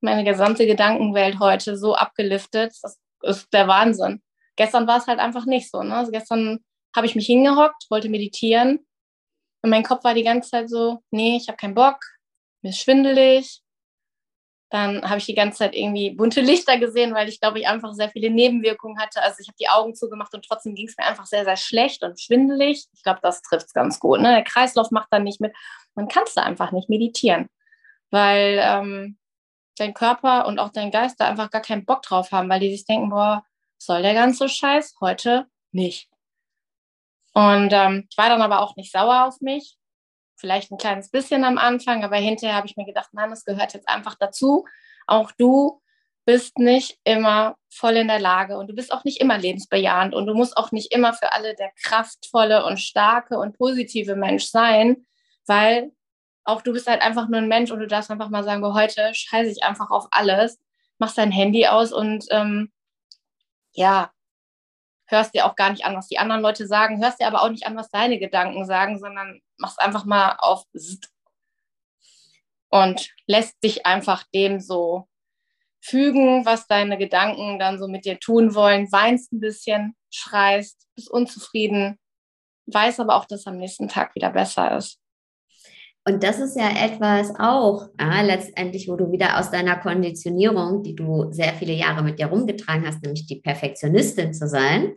meine 0.00 0.22
gesamte 0.22 0.66
Gedankenwelt 0.66 1.40
heute 1.40 1.76
so 1.76 1.94
abgeliftet. 1.94 2.72
Das 2.82 2.98
ist 3.22 3.52
der 3.52 3.66
Wahnsinn. 3.66 4.22
Gestern 4.56 4.86
war 4.86 4.98
es 4.98 5.06
halt 5.06 5.18
einfach 5.18 5.46
nicht 5.46 5.70
so. 5.70 5.82
Ne? 5.82 5.96
Also 5.96 6.12
gestern 6.12 6.60
habe 6.94 7.06
ich 7.06 7.14
mich 7.14 7.26
hingehockt, 7.26 7.86
wollte 7.90 8.08
meditieren 8.08 8.86
und 9.62 9.70
mein 9.70 9.82
Kopf 9.82 10.04
war 10.04 10.14
die 10.14 10.24
ganze 10.24 10.50
Zeit 10.50 10.68
so, 10.68 11.02
nee, 11.10 11.36
ich 11.36 11.48
habe 11.48 11.56
keinen 11.56 11.74
Bock, 11.74 11.98
mir 12.62 12.70
ist 12.70 12.80
schwindelig, 12.80 13.61
dann 14.72 15.02
habe 15.08 15.18
ich 15.18 15.26
die 15.26 15.34
ganze 15.34 15.58
Zeit 15.58 15.74
irgendwie 15.74 16.10
bunte 16.10 16.40
Lichter 16.40 16.78
gesehen, 16.78 17.14
weil 17.14 17.28
ich 17.28 17.40
glaube, 17.40 17.60
ich 17.60 17.68
einfach 17.68 17.92
sehr 17.92 18.08
viele 18.10 18.30
Nebenwirkungen 18.30 18.98
hatte. 18.98 19.22
Also 19.22 19.36
ich 19.40 19.48
habe 19.48 19.56
die 19.60 19.68
Augen 19.68 19.94
zugemacht 19.94 20.34
und 20.34 20.44
trotzdem 20.44 20.74
ging 20.74 20.88
es 20.88 20.96
mir 20.96 21.06
einfach 21.06 21.26
sehr, 21.26 21.44
sehr 21.44 21.58
schlecht 21.58 22.02
und 22.02 22.20
schwindelig. 22.20 22.86
Ich 22.94 23.02
glaube, 23.02 23.20
das 23.22 23.42
trifft 23.42 23.66
es 23.66 23.74
ganz 23.74 24.00
gut. 24.00 24.20
Ne? 24.20 24.30
Der 24.32 24.44
Kreislauf 24.44 24.90
macht 24.90 25.08
dann 25.10 25.24
nicht 25.24 25.40
mit. 25.40 25.54
Man 25.94 26.08
kann 26.08 26.24
es 26.26 26.34
da 26.34 26.42
einfach 26.42 26.72
nicht 26.72 26.88
meditieren. 26.88 27.48
weil 28.10 28.58
ähm, 28.62 29.18
dein 29.78 29.94
Körper 29.94 30.46
und 30.46 30.58
auch 30.58 30.70
dein 30.70 30.90
Geist 30.90 31.20
da 31.20 31.28
einfach 31.28 31.50
gar 31.50 31.62
keinen 31.62 31.84
Bock 31.84 32.02
drauf 32.02 32.32
haben, 32.32 32.48
weil 32.48 32.60
die 32.60 32.70
sich 32.70 32.84
denken, 32.84 33.10
boah, 33.10 33.44
soll 33.78 34.02
der 34.02 34.14
ganze 34.14 34.48
Scheiß 34.48 34.96
heute 35.00 35.46
nicht. 35.72 36.08
Und 37.34 37.72
ähm, 37.72 38.06
ich 38.10 38.18
war 38.18 38.28
dann 38.28 38.42
aber 38.42 38.60
auch 38.60 38.76
nicht 38.76 38.92
sauer 38.92 39.26
auf 39.26 39.40
mich. 39.40 39.76
Vielleicht 40.42 40.72
ein 40.72 40.76
kleines 40.76 41.08
bisschen 41.08 41.44
am 41.44 41.56
Anfang, 41.56 42.02
aber 42.02 42.16
hinterher 42.16 42.56
habe 42.56 42.66
ich 42.66 42.76
mir 42.76 42.84
gedacht, 42.84 43.10
nein, 43.12 43.30
das 43.30 43.44
gehört 43.44 43.74
jetzt 43.74 43.88
einfach 43.88 44.16
dazu. 44.16 44.64
Auch 45.06 45.30
du 45.30 45.80
bist 46.24 46.58
nicht 46.58 46.98
immer 47.04 47.54
voll 47.70 47.92
in 47.92 48.08
der 48.08 48.18
Lage 48.18 48.58
und 48.58 48.66
du 48.66 48.74
bist 48.74 48.92
auch 48.92 49.04
nicht 49.04 49.20
immer 49.20 49.38
lebensbejahend 49.38 50.16
und 50.16 50.26
du 50.26 50.34
musst 50.34 50.56
auch 50.56 50.72
nicht 50.72 50.92
immer 50.92 51.14
für 51.14 51.32
alle 51.32 51.54
der 51.54 51.70
kraftvolle 51.80 52.66
und 52.66 52.78
starke 52.78 53.38
und 53.38 53.56
positive 53.56 54.16
Mensch 54.16 54.46
sein, 54.46 55.06
weil 55.46 55.92
auch 56.42 56.60
du 56.60 56.72
bist 56.72 56.88
halt 56.88 57.02
einfach 57.02 57.28
nur 57.28 57.38
ein 57.38 57.46
Mensch 57.46 57.70
und 57.70 57.78
du 57.78 57.86
darfst 57.86 58.10
einfach 58.10 58.28
mal 58.28 58.42
sagen, 58.42 58.64
heute 58.74 59.14
scheiße 59.14 59.48
ich 59.48 59.62
einfach 59.62 59.90
auf 59.90 60.08
alles, 60.10 60.58
machst 60.98 61.18
dein 61.18 61.30
Handy 61.30 61.68
aus 61.68 61.92
und 61.92 62.24
ähm, 62.30 62.72
ja, 63.74 64.10
hörst 65.12 65.34
dir 65.34 65.46
auch 65.46 65.54
gar 65.54 65.70
nicht 65.70 65.84
an, 65.84 65.96
was 65.96 66.08
die 66.08 66.18
anderen 66.18 66.42
Leute 66.42 66.66
sagen, 66.66 67.02
hörst 67.02 67.20
dir 67.20 67.26
aber 67.26 67.42
auch 67.42 67.50
nicht 67.50 67.66
an, 67.66 67.76
was 67.76 67.90
deine 67.90 68.18
Gedanken 68.18 68.64
sagen, 68.64 68.98
sondern 68.98 69.40
machst 69.58 69.80
einfach 69.80 70.04
mal 70.04 70.36
auf 70.38 70.64
und 72.70 73.10
lässt 73.26 73.62
dich 73.62 73.86
einfach 73.86 74.24
dem 74.34 74.58
so 74.58 75.06
fügen, 75.82 76.46
was 76.46 76.66
deine 76.66 76.96
Gedanken 76.96 77.58
dann 77.58 77.78
so 77.78 77.88
mit 77.88 78.04
dir 78.04 78.18
tun 78.18 78.54
wollen, 78.54 78.90
weinst 78.92 79.32
ein 79.32 79.40
bisschen, 79.40 79.94
schreist, 80.10 80.86
bist 80.94 81.10
unzufrieden, 81.10 81.98
weiß 82.66 83.00
aber 83.00 83.16
auch, 83.16 83.26
dass 83.26 83.40
es 83.40 83.46
am 83.46 83.58
nächsten 83.58 83.88
Tag 83.88 84.14
wieder 84.14 84.30
besser 84.30 84.76
ist. 84.76 85.01
Und 86.04 86.24
das 86.24 86.40
ist 86.40 86.56
ja 86.56 86.68
etwas 86.84 87.32
auch, 87.38 87.88
ja, 88.00 88.22
letztendlich, 88.22 88.88
wo 88.88 88.96
du 88.96 89.12
wieder 89.12 89.38
aus 89.38 89.50
deiner 89.50 89.76
Konditionierung, 89.76 90.82
die 90.82 90.96
du 90.96 91.30
sehr 91.30 91.54
viele 91.54 91.74
Jahre 91.74 92.02
mit 92.02 92.18
dir 92.18 92.26
rumgetragen 92.26 92.86
hast, 92.86 93.02
nämlich 93.02 93.26
die 93.26 93.40
Perfektionistin 93.40 94.34
zu 94.34 94.48
sein, 94.48 94.94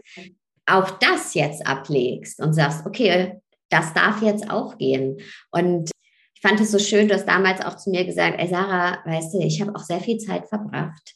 auch 0.66 0.90
das 0.92 1.36
jetzt 1.36 1.66
ablegst 1.68 2.42
und 2.42 2.54
sagst, 2.54 2.88
okay, 2.88 3.40
das 3.70 3.94
darf 3.94 4.24
jetzt 4.24 4.50
auch 4.50 4.80
gehen. 4.80 5.18
Und 5.52 5.92
ich 6.34 6.42
fand 6.42 6.60
es 6.60 6.72
so 6.72 6.80
schön, 6.80 7.08
du 7.08 7.14
hast 7.14 7.28
damals 7.28 7.64
auch 7.64 7.78
zu 7.78 7.92
mir 7.92 8.06
gesagt, 8.06 8.40
ey 8.40 8.48
Sarah, 8.48 9.00
weißt 9.06 9.36
du, 9.36 9.40
ich 9.40 9.62
habe 9.62 9.76
auch 9.76 9.84
sehr 9.84 10.00
viel 10.00 10.18
Zeit 10.18 10.48
verbracht, 10.48 11.16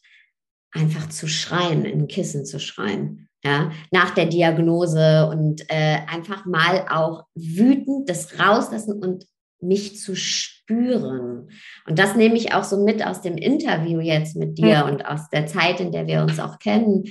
einfach 0.71 1.10
zu 1.10 1.28
schreien, 1.28 1.86
in 1.86 2.08
Kissen 2.08 2.45
zu 2.45 2.60
schreien. 2.60 3.28
Ja, 3.41 3.71
nach 3.91 4.10
der 4.10 4.25
Diagnose 4.25 5.30
und 5.32 5.62
äh, 5.69 5.99
einfach 6.08 6.45
mal 6.45 6.86
auch 6.89 7.23
wütend 7.36 8.10
das 8.10 8.38
rauslassen 8.38 9.02
und 9.02 9.23
mich 9.61 9.97
zu 9.97 10.15
spüren. 10.15 11.49
Und 11.87 11.99
das 11.99 12.15
nehme 12.15 12.35
ich 12.35 12.53
auch 12.53 12.63
so 12.63 12.83
mit 12.83 13.05
aus 13.05 13.21
dem 13.21 13.37
Interview 13.37 13.99
jetzt 13.99 14.35
mit 14.35 14.57
dir 14.57 14.85
und 14.85 15.05
aus 15.05 15.29
der 15.29 15.47
Zeit, 15.47 15.79
in 15.79 15.91
der 15.91 16.07
wir 16.07 16.21
uns 16.21 16.39
auch 16.39 16.59
kennen. 16.59 17.05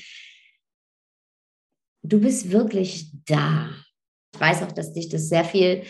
Du 2.02 2.20
bist 2.20 2.50
wirklich 2.50 3.10
da. 3.26 3.68
Ich 4.34 4.40
weiß 4.40 4.62
auch, 4.62 4.72
dass 4.72 4.92
dich 4.92 5.08
das 5.08 5.28
sehr 5.28 5.44
viel 5.44 5.82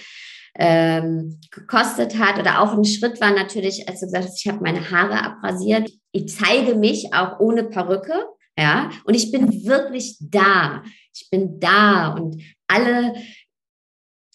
ähm, 0.56 1.40
gekostet 1.50 2.18
hat 2.18 2.38
oder 2.38 2.60
auch 2.60 2.72
ein 2.72 2.84
Schritt 2.84 3.20
war 3.20 3.32
natürlich, 3.32 3.88
als 3.88 4.00
du 4.00 4.06
gesagt 4.06 4.24
hast, 4.24 4.44
ich 4.44 4.50
habe 4.50 4.62
meine 4.62 4.90
Haare 4.90 5.22
abrasiert. 5.22 5.90
Ich 6.12 6.28
zeige 6.28 6.74
mich 6.74 7.14
auch 7.14 7.38
ohne 7.38 7.64
Perücke, 7.64 8.14
ja, 8.58 8.90
und 9.04 9.14
ich 9.14 9.30
bin 9.30 9.64
wirklich 9.64 10.16
da. 10.20 10.82
Ich 11.14 11.30
bin 11.30 11.60
da 11.60 12.08
und 12.14 12.42
alle 12.66 13.14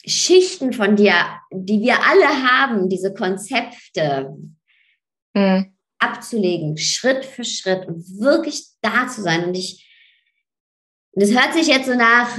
Schichten 0.05 0.73
von 0.73 0.95
dir, 0.95 1.13
die 1.51 1.81
wir 1.81 1.95
alle 2.03 2.27
haben, 2.27 2.89
diese 2.89 3.13
Konzepte 3.13 4.35
mhm. 5.33 5.73
abzulegen, 5.99 6.77
Schritt 6.77 7.25
für 7.25 7.45
Schritt 7.45 7.87
und 7.87 8.03
wirklich 8.19 8.65
da 8.81 9.07
zu 9.07 9.21
sein. 9.21 9.45
Und 9.45 9.55
ich, 9.55 9.89
das 11.13 11.31
hört 11.31 11.53
sich 11.53 11.67
jetzt 11.67 11.85
so 11.85 11.95
nach, 11.95 12.37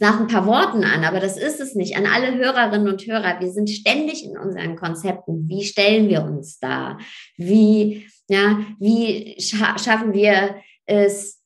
nach 0.00 0.20
ein 0.20 0.26
paar 0.26 0.46
Worten 0.46 0.84
an, 0.84 1.04
aber 1.04 1.20
das 1.20 1.38
ist 1.38 1.60
es 1.60 1.74
nicht. 1.74 1.96
An 1.96 2.06
alle 2.06 2.34
Hörerinnen 2.36 2.88
und 2.88 3.06
Hörer, 3.06 3.40
wir 3.40 3.50
sind 3.50 3.70
ständig 3.70 4.24
in 4.24 4.36
unseren 4.36 4.76
Konzepten. 4.76 5.48
Wie 5.48 5.64
stellen 5.64 6.08
wir 6.08 6.22
uns 6.22 6.58
da? 6.58 6.98
Wie, 7.36 8.06
ja, 8.28 8.60
wie 8.78 9.36
scha 9.40 9.78
schaffen 9.78 10.12
wir 10.12 10.56
es, 10.84 11.37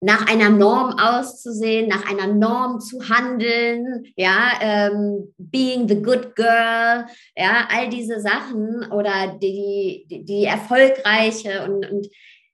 nach 0.00 0.26
einer 0.30 0.50
Norm 0.50 0.96
auszusehen, 0.98 1.88
nach 1.88 2.08
einer 2.08 2.32
Norm 2.32 2.80
zu 2.80 3.08
handeln, 3.08 4.04
ja, 4.16 4.52
ähm, 4.60 5.34
being 5.38 5.88
the 5.88 6.00
good 6.00 6.36
girl, 6.36 7.06
ja, 7.36 7.68
all 7.68 7.88
diese 7.90 8.20
Sachen 8.20 8.90
oder 8.92 9.38
die, 9.42 10.06
die, 10.08 10.24
die 10.24 10.44
erfolgreiche 10.44 11.64
und, 11.64 11.90
und 11.90 12.08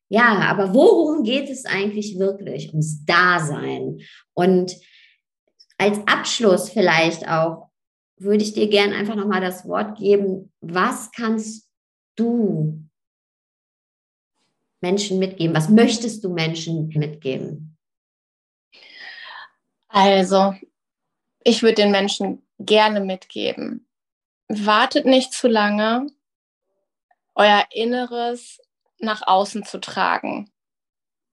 ja, 0.09 0.41
aber 0.49 0.75
worum 0.75 1.25
geht 1.25 1.51
es 1.51 1.65
eigentlich 1.65 2.19
wirklich? 2.19 2.69
Ums 2.71 3.05
Dasein. 3.05 4.01
Und 4.33 4.77
als 5.77 5.99
Abschluss 6.07 6.71
vielleicht 6.71 7.29
auch 7.29 7.71
würde 8.19 8.45
ich 8.45 8.55
dir 8.55 8.69
gerne 8.69 8.95
einfach 8.95 9.17
nochmal 9.17 9.41
das 9.41 9.67
Wort 9.67 9.99
geben, 9.99 10.53
was 10.61 11.11
kannst 11.13 11.69
du 12.17 12.85
Menschen 14.85 15.19
mitgeben? 15.19 15.57
Was 15.57 15.71
möchtest 15.71 16.23
du 16.23 16.29
Menschen 16.29 16.89
mitgeben? 16.89 17.79
Also, 19.89 20.55
ich 21.43 21.63
würde 21.63 21.77
den 21.77 21.91
Menschen 21.91 22.47
gerne 22.59 23.01
mitgeben. 23.01 23.89
Wartet 24.49 25.07
nicht 25.07 25.33
zu 25.33 25.49
lange, 25.49 26.09
euer 27.35 27.65
Inneres 27.71 28.61
nach 28.99 29.27
außen 29.27 29.65
zu 29.65 29.81
tragen. 29.81 30.53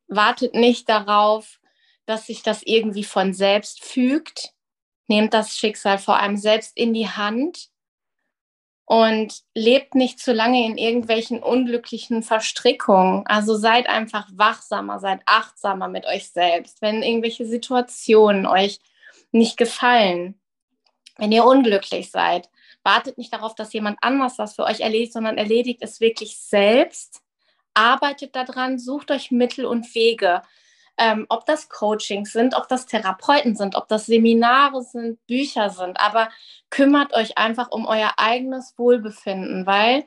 Wartet 0.08 0.54
nicht 0.54 0.88
darauf, 0.88 1.60
dass 2.06 2.28
sich 2.28 2.44
das 2.44 2.64
irgendwie 2.64 3.04
von 3.04 3.34
selbst 3.34 3.84
fügt. 3.84 4.54
Nehmt 5.08 5.34
das 5.34 5.58
Schicksal 5.58 5.98
vor 5.98 6.18
allem 6.18 6.38
selbst 6.38 6.78
in 6.78 6.94
die 6.94 7.10
Hand 7.10 7.71
und 8.92 9.44
lebt 9.56 9.96
nicht 9.96 10.20
zu 10.20 10.34
lange 10.34 10.66
in 10.66 10.78
irgendwelchen 10.78 11.42
unglücklichen 11.42 12.24
Verstrickungen. 12.24 13.26
Also 13.26 13.56
seid 13.56 13.88
einfach 13.88 14.28
wachsamer, 14.34 15.00
seid 15.00 15.22
achtsamer 15.26 15.88
mit 15.88 16.06
euch 16.06 16.30
selbst, 16.30 16.82
wenn 16.82 17.02
irgendwelche 17.02 17.46
Situationen 17.46 18.46
euch 18.46 18.82
nicht 19.32 19.56
gefallen, 19.56 20.38
wenn 21.18 21.32
ihr 21.32 21.46
unglücklich 21.46 22.12
seid. 22.12 22.50
Wartet 22.84 23.18
nicht 23.18 23.32
darauf, 23.32 23.56
dass 23.56 23.72
jemand 23.72 23.98
anders 24.02 24.36
das 24.36 24.56
für 24.56 24.66
euch 24.66 24.82
erledigt, 24.82 25.14
sondern 25.14 25.38
erledigt 25.38 25.82
es 25.82 26.02
wirklich 26.02 26.38
selbst. 26.38 27.22
Arbeitet 27.74 28.36
daran, 28.36 28.78
sucht 28.78 29.10
euch 29.12 29.32
Mittel 29.32 29.66
und 29.66 29.96
Wege 29.96 30.42
ähm, 30.98 31.26
ob 31.30 31.46
das 31.46 31.70
Coachings 31.70 32.32
sind, 32.32 32.56
ob 32.56 32.68
das 32.68 32.86
Therapeuten 32.86 33.56
sind, 33.56 33.76
ob 33.76 33.88
das 33.88 34.06
Seminare 34.06 34.84
sind, 34.84 35.26
Bücher 35.28 35.70
sind. 35.70 36.00
Aber 36.00 36.30
kümmert 36.70 37.14
euch 37.14 37.38
einfach 37.38 37.72
um 37.72 37.86
euer 37.86 38.14
eigenes 38.18 38.74
Wohlbefinden, 38.78 39.66
weil 39.66 40.06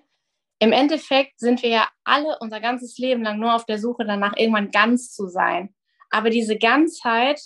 im 0.59 0.73
Endeffekt 0.73 1.41
sind 1.41 1.63
wir 1.63 1.71
ja 1.71 1.89
alle 2.05 2.39
unser 2.41 2.61
ganzes 2.61 2.97
Leben 2.99 3.23
lang 3.23 3.39
nur 3.39 3.55
auf 3.55 3.67
der 3.67 3.79
Suche 3.79 4.05
danach, 4.05 4.37
irgendwann 4.37 4.71
ganz 4.71 5.13
zu 5.13 5.27
sein. 5.27 5.75
Aber 6.11 6.31
diese 6.31 6.57
Ganzheit, 6.57 7.41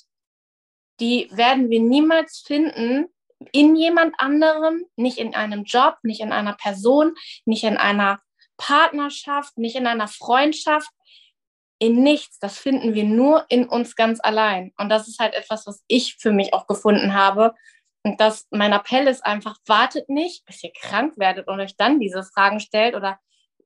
die 1.01 1.29
werden 1.33 1.71
wir 1.71 1.81
niemals 1.81 2.43
finden 2.47 3.07
in 3.53 3.77
jemand 3.77 4.15
anderem, 4.19 4.85
nicht 4.97 5.19
in 5.19 5.35
einem 5.35 5.65
Job, 5.65 5.97
nicht 6.03 6.21
in 6.21 6.33
einer 6.33 6.55
Person, 6.55 7.15
nicht 7.45 7.65
in 7.65 7.77
einer 7.77 8.21
Partnerschaft, 8.57 9.57
nicht 9.59 9.77
in 9.77 9.87
einer 9.87 10.09
Freundschaft, 10.09 10.91
in 11.79 12.03
nichts. 12.03 12.39
Das 12.39 12.59
finden 12.59 12.95
wir 12.95 13.05
nur 13.05 13.45
in 13.49 13.69
uns 13.69 13.97
ganz 13.97 14.21
allein. 14.23 14.73
Und 14.79 14.89
das 14.89 15.09
ist 15.09 15.19
halt 15.19 15.35
etwas, 15.35 15.67
was 15.67 15.85
ich 15.87 16.17
für 16.19 16.33
mich 16.33 16.53
auch 16.55 16.67
gefunden 16.67 17.15
habe. 17.15 17.55
Und 18.03 18.21
das, 18.21 18.47
mein 18.51 18.73
Appell 18.73 19.07
ist 19.07 19.25
einfach, 19.25 19.57
wartet 19.67 20.09
nicht, 20.09 20.45
bis 20.45 20.63
ihr 20.63 20.73
krank 20.73 21.15
werdet 21.17 21.49
und 21.49 21.61
euch 21.61 21.77
dann 21.77 22.01
diese 22.01 22.23
Fragen 22.23 22.61
stellt 22.61 22.95
oder 22.95 23.19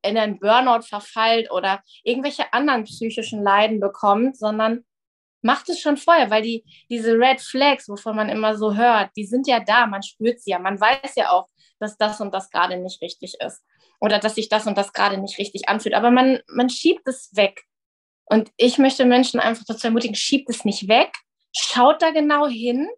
in 0.03 0.19
einen 0.19 0.39
Burnout 0.41 0.83
verfallt 0.83 1.51
oder 1.51 1.83
irgendwelche 2.03 2.53
anderen 2.53 2.85
psychischen 2.85 3.43
Leiden 3.43 3.79
bekommt, 3.79 4.37
sondern 4.37 4.85
macht 5.43 5.69
es 5.69 5.81
schon 5.81 5.97
vorher, 5.97 6.31
weil 6.31 6.43
die, 6.43 6.65
diese 6.91 7.13
Red 7.13 7.41
Flags, 7.41 7.89
wovon 7.89 8.17
man 8.17 8.29
immer 8.29 8.57
so 8.57 8.75
hört, 8.75 9.11
die 9.17 9.27
sind 9.27 9.47
ja 9.47 9.61
da, 9.61 9.87
man 9.87 10.03
spürt 10.03 10.41
sie 10.41 10.51
ja, 10.51 10.59
man 10.59 10.81
weiß 10.81 11.15
ja 11.17 11.31
auch, 11.31 11.49
dass 11.79 11.97
das 11.99 12.21
und 12.21 12.33
das 12.33 12.51
gerade 12.51 12.77
nicht 12.79 13.03
richtig 13.03 13.35
ist 13.41 13.63
oder 14.01 14.19
dass 14.19 14.37
sich 14.37 14.49
das 14.49 14.67
und 14.67 14.79
das 14.79 14.93
gerade 14.93 15.19
nicht 15.19 15.39
richtig 15.39 15.69
anfühlt, 15.69 15.95
aber 15.95 16.11
man, 16.11 16.41
man 16.49 16.69
schiebt 16.69 17.07
es 17.07 17.35
weg 17.35 17.65
und 18.27 18.51
ich 18.57 18.79
möchte 18.79 19.05
Menschen 19.05 19.41
einfach 19.41 19.65
dazu 19.67 19.87
ermutigen, 19.87 20.15
schiebt 20.15 20.49
es 20.49 20.65
nicht 20.65 20.89
weg, 20.89 21.13
schaut 21.55 22.03
da 22.03 22.11
genau 22.11 22.47
hin, 22.47 22.89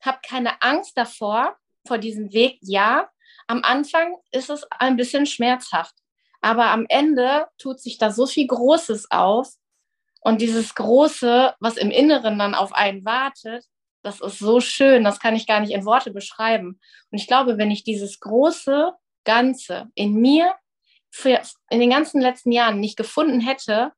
habt 0.00 0.26
keine 0.26 0.62
Angst 0.62 0.96
davor, 0.96 1.56
vor 1.86 1.98
diesem 1.98 2.32
Weg. 2.32 2.58
Ja, 2.60 3.08
am 3.46 3.62
Anfang 3.64 4.16
ist 4.30 4.50
es 4.50 4.64
ein 4.78 4.96
bisschen 4.96 5.26
schmerzhaft, 5.26 5.94
aber 6.40 6.66
am 6.66 6.86
Ende 6.88 7.46
tut 7.58 7.80
sich 7.80 7.98
da 7.98 8.10
so 8.10 8.26
viel 8.26 8.46
Großes 8.46 9.10
auf. 9.10 9.48
Und 10.20 10.40
dieses 10.40 10.74
Große, 10.74 11.54
was 11.60 11.76
im 11.76 11.90
Inneren 11.90 12.38
dann 12.38 12.54
auf 12.54 12.72
einen 12.72 13.04
wartet, 13.04 13.64
das 14.02 14.20
ist 14.20 14.38
so 14.38 14.60
schön, 14.60 15.04
das 15.04 15.18
kann 15.20 15.36
ich 15.36 15.46
gar 15.46 15.60
nicht 15.60 15.72
in 15.72 15.84
Worte 15.84 16.12
beschreiben. 16.12 16.80
Und 17.10 17.18
ich 17.18 17.26
glaube, 17.26 17.58
wenn 17.58 17.70
ich 17.70 17.84
dieses 17.84 18.20
Große 18.20 18.92
Ganze 19.24 19.88
in 19.94 20.14
mir 20.14 20.54
für, 21.10 21.40
in 21.70 21.80
den 21.80 21.90
ganzen 21.90 22.20
letzten 22.20 22.52
Jahren 22.52 22.80
nicht 22.80 22.96
gefunden 22.96 23.40
hätte, 23.40 23.92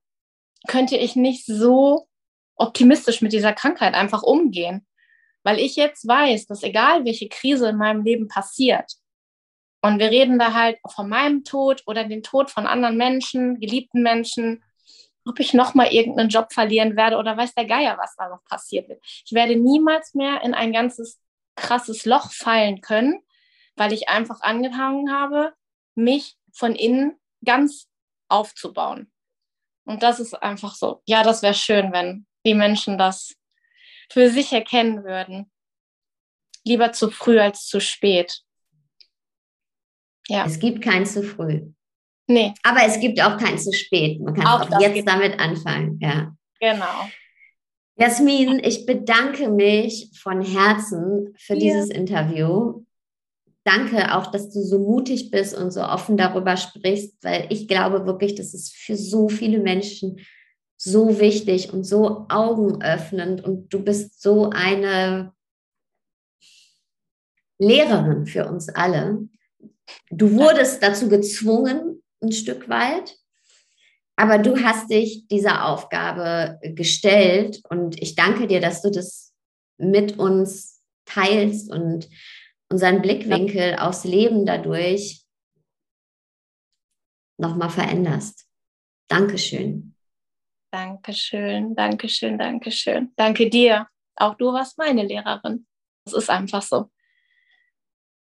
könnte 0.68 0.96
ich 0.96 1.16
nicht 1.16 1.46
so 1.46 2.08
optimistisch 2.56 3.22
mit 3.22 3.32
dieser 3.32 3.52
Krankheit 3.52 3.94
einfach 3.94 4.22
umgehen. 4.22 4.86
Weil 5.42 5.58
ich 5.58 5.76
jetzt 5.76 6.06
weiß, 6.06 6.46
dass 6.46 6.62
egal 6.62 7.04
welche 7.04 7.28
Krise 7.28 7.70
in 7.70 7.76
meinem 7.76 8.04
Leben 8.04 8.28
passiert, 8.28 8.92
und 9.82 9.98
wir 9.98 10.10
reden 10.10 10.38
da 10.38 10.52
halt 10.52 10.78
von 10.88 11.08
meinem 11.08 11.44
Tod 11.44 11.82
oder 11.86 12.04
den 12.04 12.22
Tod 12.22 12.50
von 12.50 12.66
anderen 12.66 12.96
Menschen, 12.96 13.60
geliebten 13.60 14.02
Menschen, 14.02 14.62
ob 15.24 15.40
ich 15.40 15.54
nochmal 15.54 15.92
irgendeinen 15.92 16.28
Job 16.28 16.52
verlieren 16.52 16.96
werde 16.96 17.16
oder 17.16 17.36
weiß 17.36 17.54
der 17.54 17.66
Geier, 17.66 17.96
was 17.98 18.14
da 18.16 18.28
noch 18.28 18.44
passiert 18.44 18.88
wird. 18.88 19.02
Ich 19.04 19.32
werde 19.32 19.56
niemals 19.56 20.14
mehr 20.14 20.42
in 20.42 20.54
ein 20.54 20.72
ganzes 20.72 21.18
krasses 21.56 22.04
Loch 22.04 22.32
fallen 22.32 22.80
können, 22.80 23.22
weil 23.76 23.92
ich 23.92 24.08
einfach 24.08 24.40
angefangen 24.42 25.12
habe, 25.12 25.52
mich 25.94 26.36
von 26.52 26.74
innen 26.74 27.18
ganz 27.44 27.88
aufzubauen. 28.28 29.10
Und 29.90 30.04
das 30.04 30.20
ist 30.20 30.34
einfach 30.34 30.76
so. 30.76 31.02
Ja, 31.04 31.24
das 31.24 31.42
wäre 31.42 31.52
schön, 31.52 31.92
wenn 31.92 32.24
die 32.46 32.54
Menschen 32.54 32.96
das 32.96 33.34
für 34.08 34.30
sich 34.30 34.52
erkennen 34.52 35.02
würden. 35.02 35.50
Lieber 36.64 36.92
zu 36.92 37.10
früh 37.10 37.40
als 37.40 37.66
zu 37.66 37.80
spät. 37.80 38.40
Ja. 40.28 40.46
Es 40.46 40.60
gibt 40.60 40.80
kein 40.80 41.04
zu 41.04 41.24
früh. 41.24 41.72
Nee. 42.28 42.54
Aber 42.62 42.84
es 42.84 43.00
gibt 43.00 43.20
auch 43.20 43.36
kein 43.36 43.58
zu 43.58 43.72
spät. 43.72 44.20
Man 44.20 44.34
kann 44.34 44.46
auch, 44.46 44.70
auch 44.70 44.80
jetzt 44.80 45.08
damit 45.08 45.40
anfangen. 45.40 45.98
Ja. 46.00 46.36
Genau. 46.60 47.10
Jasmin, 47.96 48.60
ich 48.62 48.86
bedanke 48.86 49.50
mich 49.50 50.08
von 50.22 50.40
Herzen 50.40 51.34
für 51.36 51.54
ja. 51.54 51.58
dieses 51.58 51.90
Interview. 51.90 52.84
Danke 53.64 54.16
auch, 54.16 54.28
dass 54.28 54.50
du 54.50 54.62
so 54.62 54.78
mutig 54.78 55.30
bist 55.30 55.54
und 55.54 55.70
so 55.70 55.82
offen 55.82 56.16
darüber 56.16 56.56
sprichst, 56.56 57.22
weil 57.22 57.46
ich 57.50 57.68
glaube 57.68 58.06
wirklich, 58.06 58.34
das 58.34 58.54
ist 58.54 58.74
für 58.74 58.96
so 58.96 59.28
viele 59.28 59.60
Menschen 59.60 60.20
so 60.78 61.20
wichtig 61.20 61.72
und 61.72 61.84
so 61.84 62.26
augenöffnend 62.30 63.44
und 63.44 63.68
du 63.68 63.84
bist 63.84 64.22
so 64.22 64.48
eine 64.48 65.34
Lehrerin 67.58 68.24
für 68.24 68.48
uns 68.48 68.70
alle. 68.70 69.28
Du 70.10 70.32
wurdest 70.32 70.82
dazu 70.82 71.10
gezwungen, 71.10 72.02
ein 72.22 72.32
Stück 72.32 72.70
weit, 72.70 73.14
aber 74.16 74.38
du 74.38 74.62
hast 74.62 74.90
dich 74.90 75.28
dieser 75.28 75.66
Aufgabe 75.66 76.58
gestellt 76.62 77.60
und 77.68 78.00
ich 78.00 78.14
danke 78.14 78.46
dir, 78.46 78.60
dass 78.60 78.80
du 78.80 78.90
das 78.90 79.34
mit 79.76 80.18
uns 80.18 80.80
teilst 81.04 81.70
und 81.70 82.08
unseren 82.70 83.02
Blickwinkel 83.02 83.76
aufs 83.76 84.04
Leben 84.04 84.46
dadurch 84.46 85.22
nochmal 87.38 87.70
veränderst. 87.70 88.46
Dankeschön. 89.08 89.94
Dankeschön, 90.72 91.74
Dankeschön, 91.74 92.38
Dankeschön. 92.38 93.12
Danke 93.16 93.50
dir. 93.50 93.88
Auch 94.14 94.34
du 94.36 94.52
warst 94.52 94.78
meine 94.78 95.04
Lehrerin. 95.04 95.66
Es 96.04 96.12
ist 96.12 96.30
einfach 96.30 96.62
so. 96.62 96.90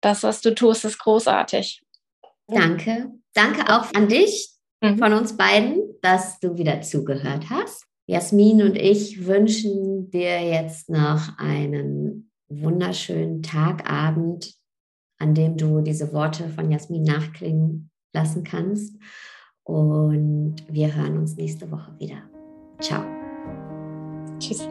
Das, 0.02 0.22
was 0.24 0.42
du 0.42 0.54
tust, 0.54 0.86
ist 0.86 1.00
großartig. 1.00 1.82
Danke. 2.48 3.12
Danke 3.34 3.74
auch 3.74 3.92
an 3.94 4.08
dich 4.08 4.50
mhm. 4.82 5.00
von 5.00 5.14
uns 5.14 5.36
beiden, 5.36 5.82
dass 6.02 6.40
du 6.40 6.58
wieder 6.58 6.82
zugehört 6.82 7.50
hast. 7.50 7.86
Jasmin 8.06 8.62
und 8.62 8.76
ich 8.76 9.26
wünschen 9.26 10.12
dir 10.12 10.42
jetzt 10.42 10.90
noch 10.90 11.38
einen 11.40 12.27
wunderschönen 12.50 13.42
Tagabend, 13.42 14.54
an 15.20 15.34
dem 15.34 15.58
du 15.58 15.82
diese 15.82 16.14
Worte 16.14 16.50
von 16.50 16.72
Jasmin 16.72 17.04
nachklingen 17.04 17.90
lassen 18.14 18.44
kannst. 18.44 18.96
Und 19.64 20.56
wir 20.70 20.96
hören 20.96 21.18
uns 21.18 21.36
nächste 21.36 21.70
Woche 21.72 21.94
wieder. 22.00 22.24
Ciao. 22.80 23.04
Tschüss. 24.40 24.68